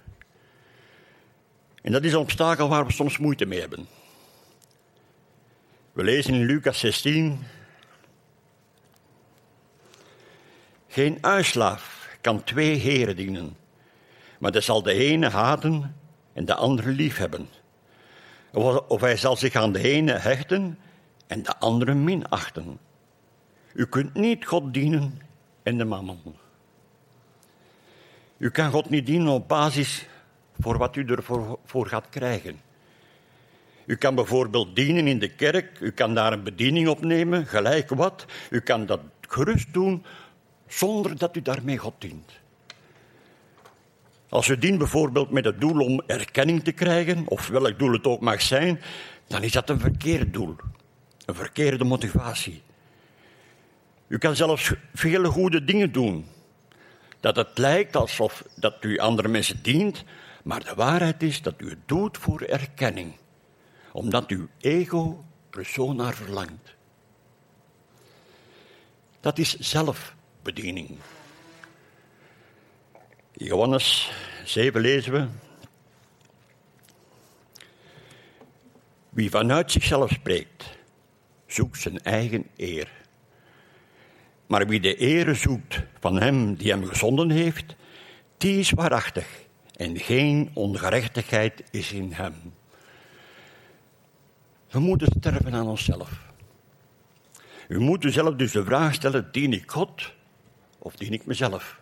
[1.82, 3.88] En dat is een obstakel waar we soms moeite mee hebben.
[5.94, 7.40] We lezen in Lucas 16.
[10.88, 13.56] Geen uitslaaf kan twee heren dienen,
[14.40, 15.96] maar hij zal de ene haten
[16.34, 17.50] en de andere liefhebben.
[18.88, 20.80] Of hij zal zich aan de ene hechten
[21.28, 22.80] en de andere minachten.
[23.74, 25.22] U kunt niet God dienen
[25.64, 26.36] en de mammon.
[28.38, 30.08] U kan God niet dienen op basis
[30.60, 32.60] voor wat u ervoor voor gaat krijgen.
[33.86, 38.26] U kan bijvoorbeeld dienen in de kerk, u kan daar een bediening opnemen, gelijk wat.
[38.50, 40.04] U kan dat gerust doen
[40.68, 42.32] zonder dat u daarmee God dient.
[44.30, 48.06] Als u dient bijvoorbeeld met het doel om erkenning te krijgen, of welk doel het
[48.06, 48.82] ook mag zijn,
[49.28, 50.56] dan is dat een verkeerd doel.
[51.26, 52.62] Een verkeerde motivatie.
[54.12, 56.26] U kan zelfs vele goede dingen doen.
[57.20, 60.04] Dat het lijkt alsof dat u andere mensen dient,
[60.44, 63.16] maar de waarheid is dat u het doet voor erkenning,
[63.92, 66.76] omdat uw ego er zo naar verlangt.
[69.20, 70.90] Dat is zelfbediening.
[73.32, 74.12] In Johannes
[74.46, 75.28] 7 lezen we.
[79.10, 80.78] Wie vanuit zichzelf spreekt,
[81.48, 83.01] zoekt zijn eigen eer.
[84.52, 87.76] Maar wie de ere zoekt van hem die hem gezonden heeft,
[88.38, 89.28] die is waarachtig
[89.76, 92.34] en geen ongerechtigheid is in hem.
[94.70, 96.20] We moeten sterven aan onszelf.
[97.68, 100.14] U moet uzelf dus de vraag stellen: dien ik God
[100.80, 101.80] of dien ik mezelf?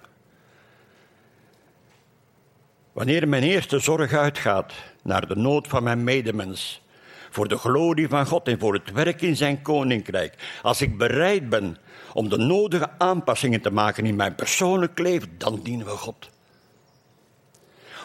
[2.92, 6.82] Wanneer mijn eerste zorg uitgaat naar de nood van mijn medemens,
[7.30, 11.50] voor de glorie van God en voor het werk in zijn koninkrijk, als ik bereid
[11.50, 11.78] ben
[12.14, 16.30] om de nodige aanpassingen te maken in mijn persoonlijk leven, dan dienen we God.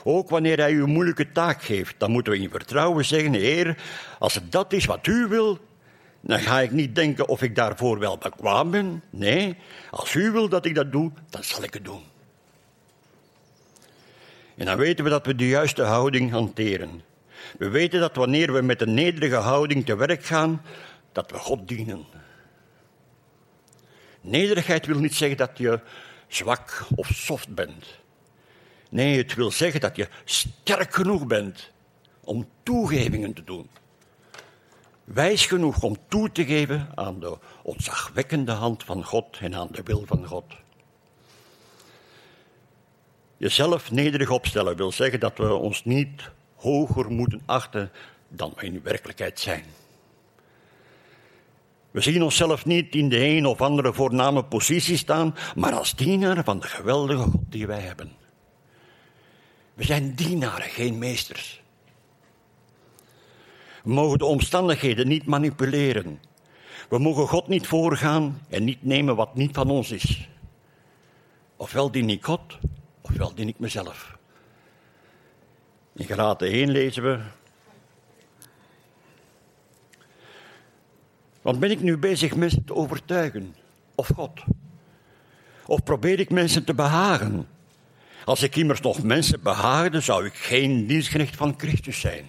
[0.05, 3.77] Ook wanneer hij u een moeilijke taak geeft, dan moeten we in vertrouwen zeggen: Heer,
[4.19, 5.59] als het dat is wat u wil,
[6.21, 9.03] dan ga ik niet denken of ik daarvoor wel bekwaam ben.
[9.11, 9.57] Nee,
[9.91, 12.03] als u wil dat ik dat doe, dan zal ik het doen.
[14.57, 17.03] En dan weten we dat we de juiste houding hanteren.
[17.59, 20.63] We weten dat wanneer we met een nederige houding te werk gaan,
[21.13, 22.05] dat we God dienen.
[24.25, 25.81] Nederigheid wil niet zeggen dat je
[26.29, 27.85] zwak of soft bent.
[28.91, 31.71] Nee, het wil zeggen dat je sterk genoeg bent
[32.21, 33.69] om toegevingen te doen.
[35.05, 39.83] Wijs genoeg om toe te geven aan de ontzagwekkende hand van God en aan de
[39.83, 40.45] wil van God.
[43.37, 47.91] Jezelf nederig opstellen wil zeggen dat we ons niet hoger moeten achten
[48.29, 49.65] dan we in werkelijkheid zijn.
[51.95, 56.45] We zien onszelf niet in de een of andere voorname positie staan, maar als dienaar
[56.45, 58.13] van de geweldige God die wij hebben.
[59.75, 61.63] We zijn dienaren, geen meesters.
[63.83, 66.21] We mogen de omstandigheden niet manipuleren.
[66.89, 70.29] We mogen God niet voorgaan en niet nemen wat niet van ons is.
[71.57, 72.59] Ofwel dien ik God,
[73.01, 74.17] ofwel dien ik mezelf.
[75.93, 77.44] In Galaten 1 lezen we.
[81.45, 83.55] Want ben ik nu bezig mensen te overtuigen?
[83.95, 84.45] Of God?
[85.67, 87.47] Of probeer ik mensen te behagen?
[88.25, 92.25] Als ik immers nog mensen behaagde, zou ik geen dienstknecht van Christus zijn.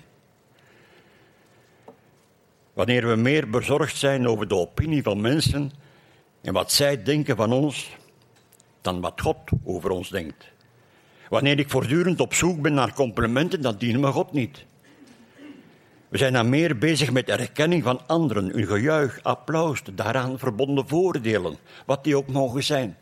[2.74, 5.72] Wanneer we meer bezorgd zijn over de opinie van mensen
[6.41, 7.95] en wat zij denken van ons,
[8.82, 10.51] dan wat God over ons denkt.
[11.30, 14.66] Wanneer ik voortdurend op zoek ben naar complimenten, dan dienen we God niet.
[16.10, 20.88] We zijn dan meer bezig met erkenning van anderen, hun gejuich, applaus, de daaraan verbonden
[20.88, 22.97] voordelen, wat die ook mogen zijn.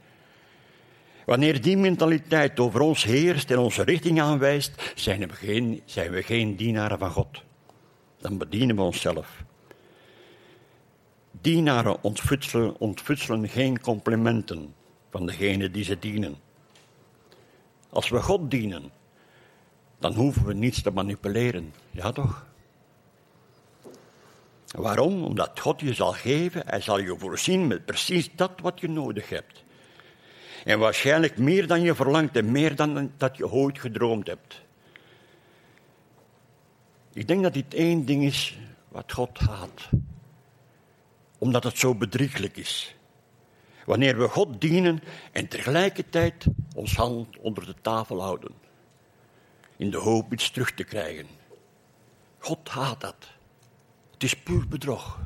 [1.26, 6.24] Wanneer die mentaliteit over ons heerst en onze richting aanwijst, zijn we geen, zijn we
[6.24, 7.43] geen dienaren van God.
[8.20, 9.43] Dan bedienen we onszelf.
[11.32, 14.74] Dienaren ontfutselen, ontfutselen geen complimenten
[15.12, 16.36] van degene die ze dienen.
[17.89, 18.91] Als we God dienen,
[19.99, 21.74] dan hoeven we niets te manipuleren.
[21.91, 22.45] Ja toch?
[24.74, 25.24] Waarom?
[25.24, 29.30] Omdat God je zal geven, hij zal je voorzien met precies dat wat je nodig
[29.30, 29.63] hebt.
[30.63, 34.61] En waarschijnlijk meer dan je verlangt en meer dan dat je ooit gedroomd hebt.
[37.13, 38.57] Ik denk dat dit één ding is
[38.88, 39.89] wat God haat.
[41.38, 42.95] Omdat het zo bedrieglijk is.
[43.86, 46.45] Wanneer we God dienen en tegelijkertijd
[46.76, 48.51] ons hand onder de tafel houden.
[49.78, 51.28] In de hoop iets terug te krijgen.
[52.38, 53.33] God haat dat.
[54.24, 55.19] Het is puur bedrog.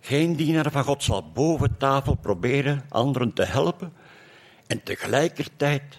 [0.00, 3.92] Geen dienaar van God zal boven tafel proberen anderen te helpen
[4.66, 5.98] en tegelijkertijd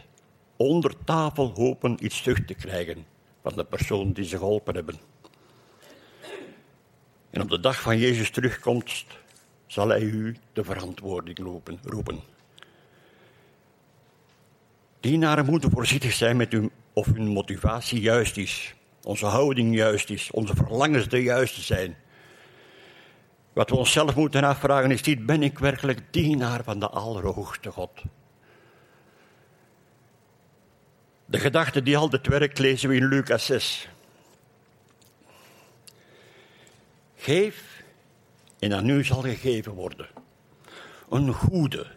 [0.58, 3.06] onder tafel hopen iets terug te krijgen
[3.42, 5.00] van de persoon die ze geholpen hebben.
[7.30, 9.06] En op de dag van Jezus terugkomst
[9.68, 12.20] zal hij u de verantwoording lopen, roepen.
[15.00, 18.74] Dienaren moeten voorzichtig zijn met hun, of hun motivatie juist is,
[19.04, 21.98] onze houding juist is, onze verlangens de juiste zijn.
[23.54, 27.92] Wat we onszelf moeten afvragen is dit, ben ik werkelijk dienaar van de Allerhoogste God?
[31.26, 33.90] De gedachte die altijd werkt lezen we in Lucas 6.
[37.16, 37.84] Geef
[38.60, 40.08] en aan u zal gegeven worden.
[41.10, 41.88] Een goede,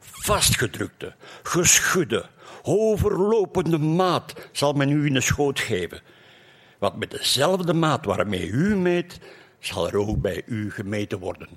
[0.00, 2.26] vastgedrukte, geschudde,
[2.62, 6.00] overlopende maat zal men u in de schoot geven.
[6.78, 9.20] Want met dezelfde maat waarmee u meet,
[9.58, 11.48] zal er ook bij u gemeten worden.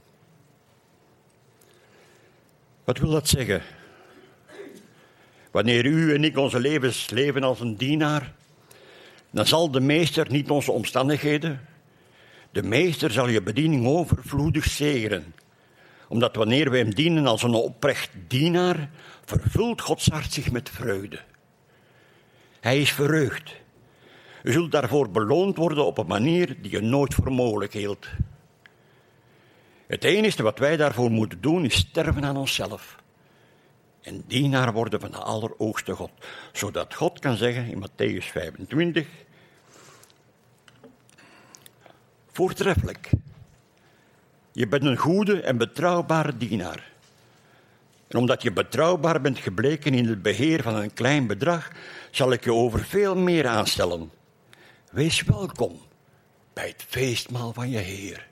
[2.83, 3.61] Wat wil dat zeggen?
[5.51, 8.33] Wanneer u en ik onze levens leven als een dienaar,
[9.29, 11.67] dan zal de meester niet onze omstandigheden,
[12.51, 15.33] de meester zal je bediening overvloedig zegenen.
[16.07, 18.89] Omdat wanneer we hem dienen als een oprecht dienaar,
[19.25, 21.19] vervult Gods hart zich met vreugde.
[22.59, 23.55] Hij is verheugd.
[24.47, 28.07] U zult daarvoor beloond worden op een manier die je nooit voor mogelijk hield.
[29.87, 32.95] Het enige wat wij daarvoor moeten doen is sterven aan onszelf.
[34.01, 36.11] En dienaar worden van de Allerhoogste God.
[36.51, 39.07] Zodat God kan zeggen in Matthäus 25.
[42.31, 43.09] Voortreffelijk.
[44.51, 46.91] Je bent een goede en betrouwbare dienaar.
[48.07, 51.71] En omdat je betrouwbaar bent gebleken in het beheer van een klein bedrag,
[52.11, 54.15] zal ik je over veel meer aanstellen.
[54.97, 55.79] Wees welkom
[56.53, 58.27] bij het feestmaal van je Heer.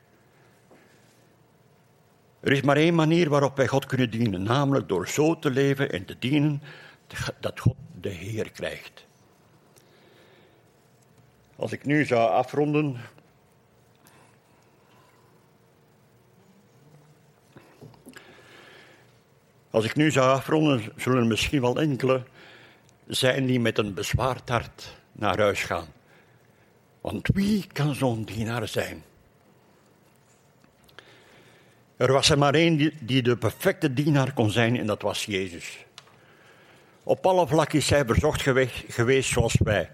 [2.39, 5.91] Er is maar één manier waarop wij God kunnen dienen, namelijk door zo te leven
[5.91, 6.61] en te dienen
[7.39, 9.05] dat God de Heer krijgt.
[11.55, 12.97] Als ik nu zou afronden.
[19.69, 22.23] Als ik nu zou afronden, zullen er misschien wel enkele
[23.07, 25.87] zijn die met een bezwaard hart naar huis gaan.
[27.05, 29.03] Want wie kan zo'n dienaar zijn?
[31.97, 35.85] Er was er maar één die de perfecte dienaar kon zijn en dat was Jezus.
[37.03, 38.41] Op alle vlakken is hij verzocht
[38.87, 39.89] geweest zoals wij,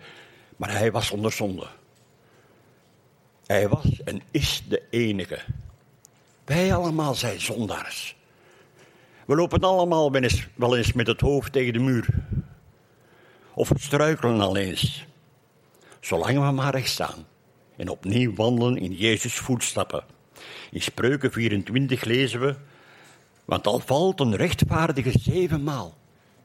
[0.56, 1.68] maar hij was zonder zonde.
[3.46, 5.40] Hij was en is de enige.
[6.46, 8.16] Wij allemaal zijn zondaars.
[9.26, 10.12] We lopen allemaal
[10.56, 12.08] wel eens met het hoofd tegen de muur.
[13.54, 15.10] Of struikelen al eens.
[16.02, 17.28] Zolang we maar recht staan
[17.78, 20.04] en opnieuw wandelen in Jezus' voetstappen.
[20.72, 22.56] In Spreuken 24 lezen we,
[23.46, 25.98] want al valt een rechtvaardige zevenmaal,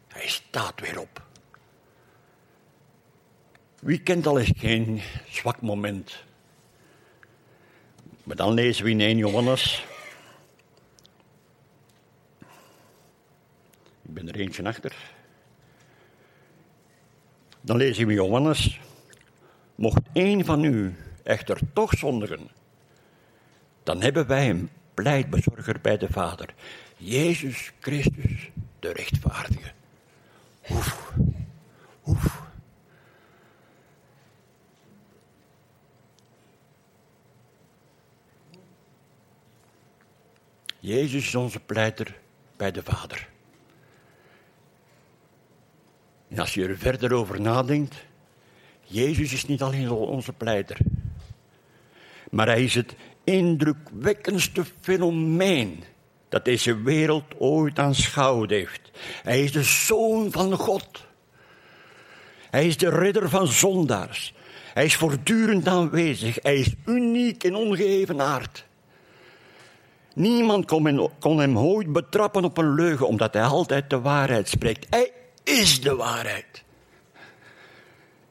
[0.08, 1.24] hij staat weer op.
[3.80, 6.24] Wie kent al eens geen zwak moment?
[8.22, 9.84] Maar dan lezen we in 1 Johannes.
[14.02, 14.96] Ik ben er eentje achter.
[17.60, 18.80] Dan lezen we Johannes.
[19.76, 22.50] Mocht één van u echter toch zondigen,
[23.82, 26.54] dan hebben wij een pleitbezorger bij de Vader.
[26.96, 29.72] Jezus Christus, de rechtvaardige.
[30.70, 31.12] Oef,
[32.06, 32.44] oef.
[40.80, 42.18] Jezus is onze pleiter
[42.56, 43.28] bij de Vader.
[46.28, 48.05] En als je er verder over nadenkt,
[48.86, 50.76] Jezus is niet alleen onze pleiter,
[52.30, 55.84] maar hij is het indrukwekkendste fenomeen
[56.28, 58.90] dat deze wereld ooit aanschouwd heeft.
[59.22, 61.04] Hij is de zoon van God.
[62.50, 64.34] Hij is de ridder van zondaars.
[64.74, 66.38] Hij is voortdurend aanwezig.
[66.42, 68.64] Hij is uniek en ongeëvenaard.
[70.14, 70.64] Niemand
[71.18, 74.86] kon hem ooit betrappen op een leugen, omdat hij altijd de waarheid spreekt.
[74.90, 75.12] Hij
[75.44, 76.64] is de waarheid.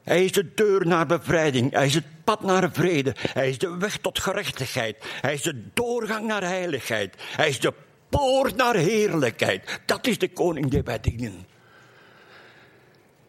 [0.06, 1.72] Hij is de deur naar bevrijding.
[1.72, 3.14] Hij is het pad naar vrede.
[3.18, 4.96] Hij is de weg tot gerechtigheid.
[5.20, 7.14] Hij is de doorgang naar heiligheid.
[7.18, 7.72] Hij is de
[8.08, 9.80] poort naar heerlijkheid.
[9.86, 11.46] Dat is de koning die wij dienen.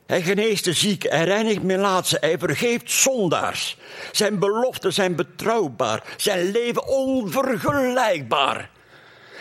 [0.06, 3.78] Hij geneest de zieken, hij reinigt melaatsen, hij vergeeft zondaars.
[4.12, 8.70] Zijn beloften zijn betrouwbaar, zijn leven onvergelijkbaar.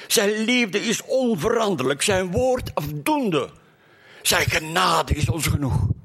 [0.07, 3.51] Zijn liefde is onveranderlijk, zijn woord afdoende.
[4.23, 5.96] Zijn genade is ons genoeg.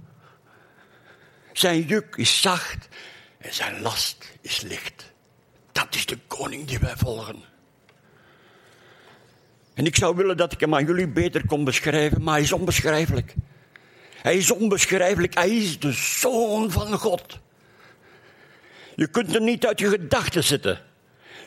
[1.61, 2.87] Zijn juk is zacht
[3.37, 5.11] en zijn last is licht.
[5.71, 7.43] Dat is de koning die wij volgen.
[9.73, 12.51] En ik zou willen dat ik hem aan jullie beter kon beschrijven, maar hij is
[12.51, 13.35] onbeschrijfelijk.
[14.15, 15.33] Hij is onbeschrijfelijk.
[15.33, 17.39] Hij is de zoon van God.
[18.95, 20.81] Je kunt hem niet uit je gedachten zetten.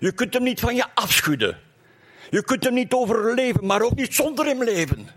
[0.01, 1.61] Je kunt hem niet van je afschudden.
[2.31, 5.09] Je kunt hem niet overleven, maar ook niet zonder hem leven.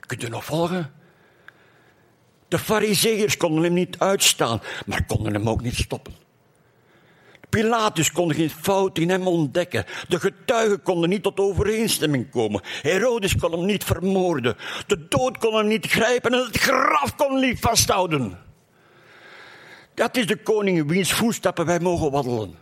[0.00, 0.92] Kunt u nog volgen?
[2.48, 6.14] De fariseeërs konden hem niet uitstaan, maar konden hem ook niet stoppen.
[7.48, 9.84] Pilatus kon geen fout in hem ontdekken.
[10.08, 12.60] De getuigen konden niet tot overeenstemming komen.
[12.64, 14.56] Herodes kon hem niet vermoorden.
[14.86, 18.38] De dood kon hem niet grijpen en het graf kon hem niet vasthouden.
[19.94, 22.54] Dat is de koning in wiens voetstappen wij mogen wandelen.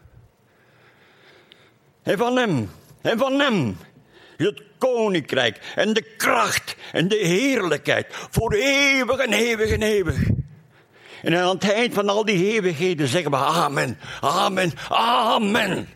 [2.02, 2.70] En van hem,
[3.00, 3.76] en van hem,
[4.44, 10.16] het koninkrijk en de kracht en de heerlijkheid voor eeuwig en eeuwig en eeuwig.
[11.22, 15.88] En aan het eind van al die eeuwigheden zeggen we amen, amen, amen.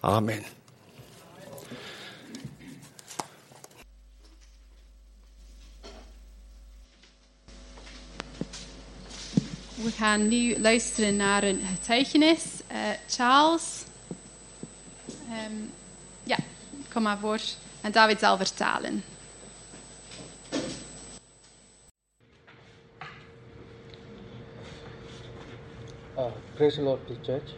[0.00, 0.44] Amen.
[9.74, 12.42] We gaan nu luisteren naar een getuigenis.
[12.66, 12.76] Eh,
[13.08, 13.84] Charles,
[15.30, 15.52] ehm,
[16.26, 16.36] ja,
[16.92, 17.38] kom maar voor.
[17.80, 19.02] En David zal vertalen.
[26.18, 26.24] Uh,
[26.56, 27.50] praise the Lord, the church.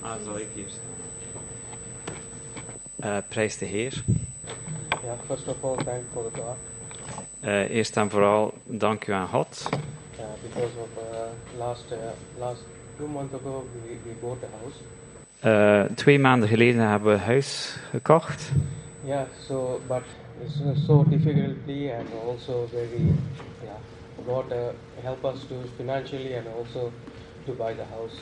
[0.00, 0.82] Ah, zal ik hier staan.
[2.96, 4.04] Eh, prijs de Heer.
[5.02, 6.56] Yeah, first of all, thank for the God
[7.40, 9.68] Eh, eerst en vooral dank u aan God.
[9.72, 11.98] uh, because of uh, last uh,
[12.38, 12.62] last
[12.96, 14.76] two months ago we, we bought a house.
[15.40, 18.50] Eh, twee maanden geleden hebben we een huis gekocht.
[19.04, 20.02] Yeah, so but
[20.42, 23.14] it's so difficultly and also very
[23.62, 23.78] yeah.
[24.26, 24.58] God uh,
[25.02, 26.92] help us to financially and also
[27.44, 28.16] to buy the house.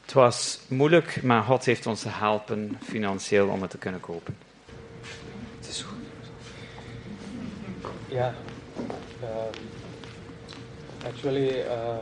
[0.00, 4.36] Het was moeilijk, maar God heeft ons geholpen financieel om het te kunnen kopen.
[5.58, 5.98] Het is goed.
[8.08, 8.32] Yeah.
[9.22, 9.60] Um,
[11.06, 11.96] actually, uh,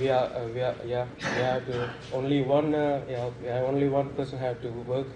[0.00, 3.66] we are uh, we are yeah we have to only one uh, yeah we have
[3.68, 5.06] only one person have to work.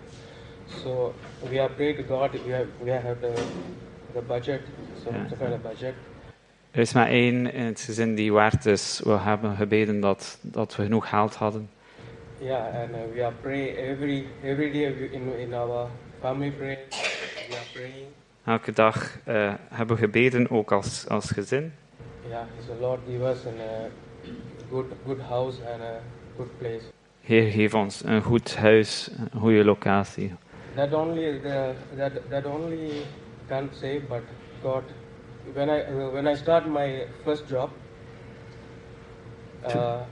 [0.82, 1.14] So
[1.50, 2.30] we have prayed to God.
[2.46, 3.34] We have we have the
[4.14, 4.60] the budget.
[5.04, 5.28] So Yeah.
[5.28, 5.94] some kind of budget.
[6.70, 9.00] Er is maar één in het gezin die waard is.
[9.04, 11.68] We hebben gebeden dat, dat we genoeg geld hadden.
[12.40, 15.88] Yeah, and uh, we are pray every every day in in our
[16.20, 16.78] family prayer.
[17.48, 18.06] We are praying.
[18.44, 21.72] Elke dag eh, hebben we gebeden, ook als, als gezin.
[22.28, 23.62] Yeah, so Lord give us an, uh,
[24.70, 26.00] good good house and a
[26.36, 26.84] good place.
[27.20, 30.34] Heer, geef ons een goed huis, een goede locatie.
[30.74, 33.02] That only the that that only
[33.48, 34.22] can't say, but
[34.62, 34.84] God.
[35.54, 37.70] When I uh, when I start my first job,
[39.64, 40.04] uh,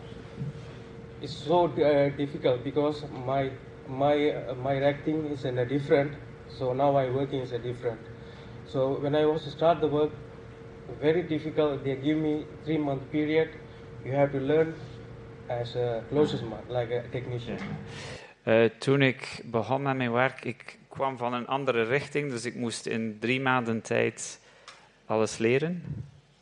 [1.21, 3.51] it's so uh, difficult because my
[3.89, 6.13] my uh, my acting is in a different.
[6.59, 8.01] So now I working is a different.
[8.67, 10.11] So when I was to start the work,
[11.01, 11.85] very difficult.
[11.85, 13.51] They give me three month period.
[14.05, 14.75] You have to learn
[15.49, 17.57] as a closest man, like a technician.
[18.43, 22.55] Eh, toen ik begon met mijn werk, ik kwam van een andere richting, dus ik
[22.55, 24.41] moest in drie maanden tijd
[25.07, 25.83] alles leren.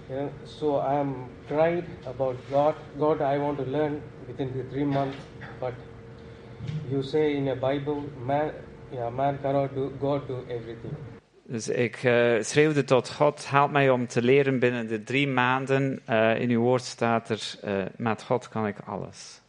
[0.09, 2.75] Yeah, so I am tried about God.
[2.99, 5.17] God, I want to learn within the three months,
[5.59, 5.73] but
[6.91, 8.53] you say in the Bible, man,
[8.91, 9.93] yeah, man cannot do.
[10.01, 11.12] God do everything.
[11.53, 16.00] Dus ik eh, schreeuwde tot God, help mij om te leren binnen de drie maanden.
[16.05, 19.40] Eh, in uw woord staat er, eh, met God kan ik alles.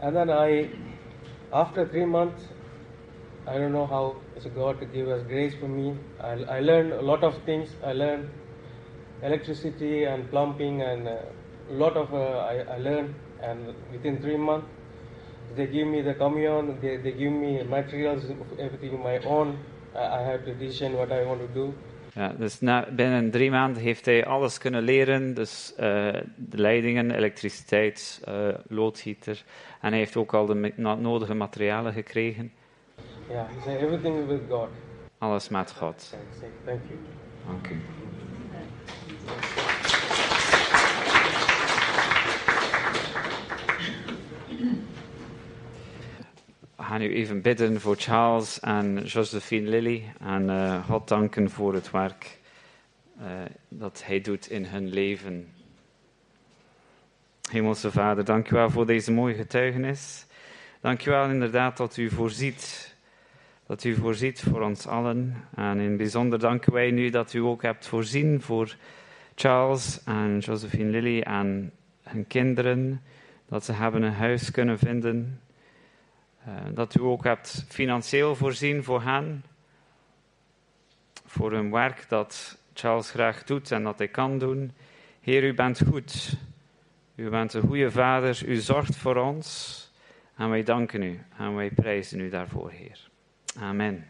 [0.00, 0.70] And then I,
[1.50, 2.42] after three months,
[3.48, 5.94] I don't know how it's God to give us grace for me.
[6.20, 7.68] I, I learned a lot of things.
[7.84, 8.28] I learned
[9.22, 11.12] electricity and plumbing and uh,
[11.70, 13.14] a lot of uh, I, learned.
[13.42, 14.66] And within three months,
[15.56, 16.78] they give me the commune.
[16.80, 18.22] They, they give me materials,
[18.58, 19.58] everything my own.
[19.94, 21.74] I, have to decision what I want to do.
[22.14, 25.34] Ja, dus na, binnen drie maanden heeft hij alles kunnen leren.
[25.34, 25.86] Dus eh,
[26.36, 29.44] de leidingen, elektriciteit, eh, loodgieter.
[29.80, 32.52] En hij heeft ook al de nodige materialen gekregen.
[33.28, 34.68] Yeah, he said everything with God.
[35.18, 36.16] Alles met God.
[36.64, 36.98] Thank you.
[37.46, 37.76] Dank u.
[46.82, 50.12] We gaan nu even bidden voor Charles en Josephine Lilly.
[50.20, 52.38] En eh, God danken voor het werk
[53.18, 53.26] eh,
[53.68, 55.48] dat hij doet in hun leven.
[57.50, 60.26] Hemelse Vader, dank u wel voor deze mooie getuigenis.
[60.80, 62.94] Dank u wel inderdaad dat u voorziet.
[63.66, 65.36] Dat u voorziet voor ons allen.
[65.54, 68.76] En in bijzonder danken wij nu dat u ook hebt voorzien voor
[69.34, 71.72] Charles en Josephine Lilly en
[72.02, 73.02] hun kinderen.
[73.48, 75.40] Dat ze hebben een huis kunnen vinden.
[76.44, 79.44] Eh, dat u ook hebt financieel voorzien voor hen.
[81.26, 84.72] Voor hun werk dat Charles graag doet en dat hij kan doen.
[85.20, 86.36] Heer, u bent goed.
[87.14, 88.42] U bent een goede vader.
[88.46, 89.80] U zorgt voor ons.
[90.36, 93.08] En wij danken u en wij prijzen u daarvoor, Heer.
[93.58, 94.06] Amen.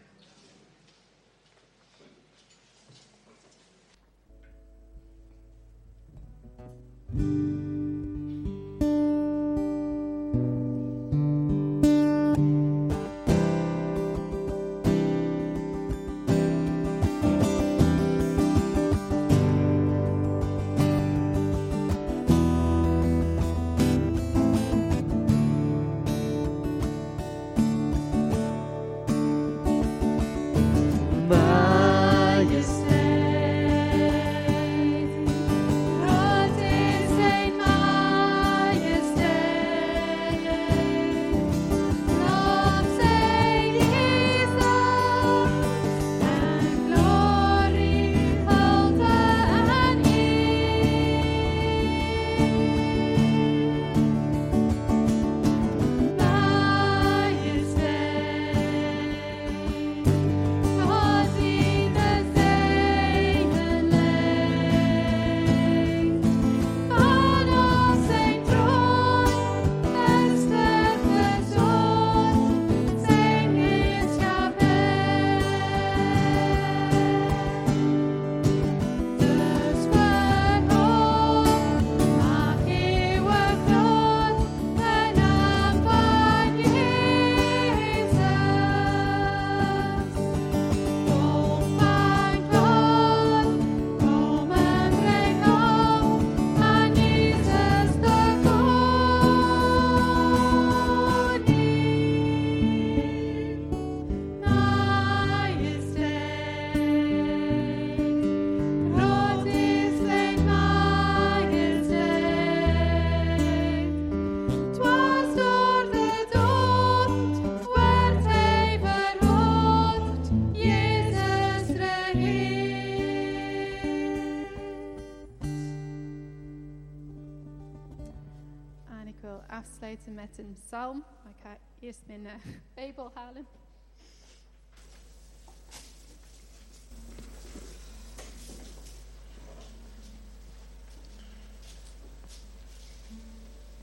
[130.65, 131.03] Psalm.
[131.29, 132.33] Ik ga eerst mijn eh,
[132.75, 133.45] Bijbel halen.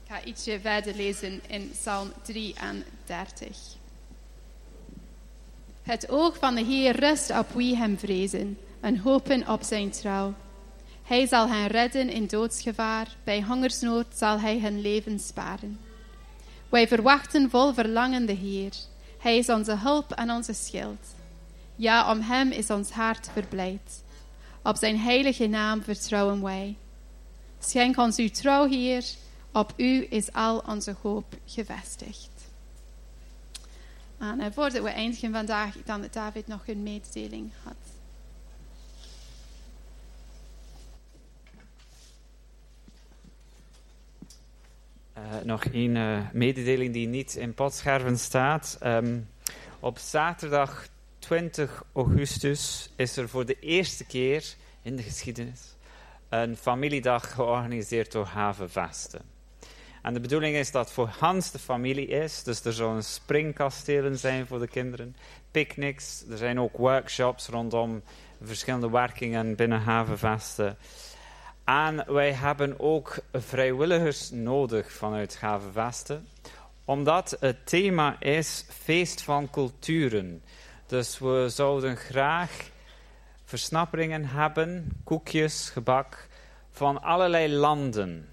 [0.02, 3.76] Ik ga ietsje verder lezen in Psalm 33.
[5.82, 10.34] Het oog van de Heer rust op wie hem vrezen en hopen op zijn trouw.
[11.02, 15.89] Hij zal hen redden in doodsgevaar, bij hongersnood zal hij hun leven sparen.
[16.70, 18.72] Wij verwachten vol verlangen de Heer.
[19.18, 21.14] Hij is onze hulp en onze schild.
[21.76, 24.02] Ja, om hem is ons hart verblijd.
[24.62, 26.76] Op zijn heilige naam vertrouwen wij.
[27.58, 29.04] Schenk ons uw trouw, Heer.
[29.52, 32.30] Op u is al onze hoop gevestigd.
[34.18, 37.89] En voordat we eindigen vandaag, dan dat David nog een mededeling had.
[45.44, 48.76] Nog één eh, mededeling die niet in potscherven staat.
[48.80, 49.18] Ehm,
[49.80, 55.76] op zaterdag 20 augustus is er voor de eerste keer in de geschiedenis
[56.28, 59.20] een familiedag georganiseerd door Havenvesten.
[60.02, 64.46] En de bedoeling is dat voor Hans de familie is, dus er zullen springkastelen zijn
[64.46, 65.16] voor de kinderen,
[65.50, 68.02] picknicks, er zijn ook workshops rondom
[68.42, 70.76] verschillende werkingen binnen Havenvesten.
[71.70, 76.26] En wij hebben ook vrijwilligers nodig vanuit Havenvesten,
[76.84, 80.42] omdat het thema is feest van culturen.
[80.86, 82.70] Dus we zouden graag
[83.44, 86.28] versnapperingen hebben, koekjes, gebak,
[86.70, 88.28] van allerlei landen.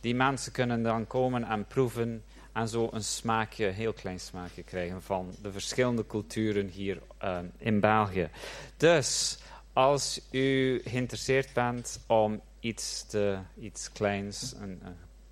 [0.00, 4.62] Die mensen kunnen dan komen en proeven en zo een smaakje, een heel klein smaakje
[4.62, 8.28] krijgen van de verschillende culturen hier uh, in België.
[8.76, 9.38] Dus
[9.72, 14.88] als u geïnteresseerd bent om iets, te, iets kleins uh,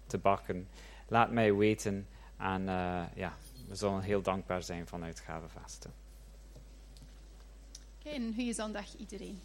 [0.07, 0.69] te bakken,
[1.09, 2.07] laat mij weten.
[2.37, 3.37] En uh, ja,
[3.69, 5.93] we zullen heel dankbaar zijn vanuit Gavenvasten.
[7.99, 9.41] Oké, een goede zondag iedereen.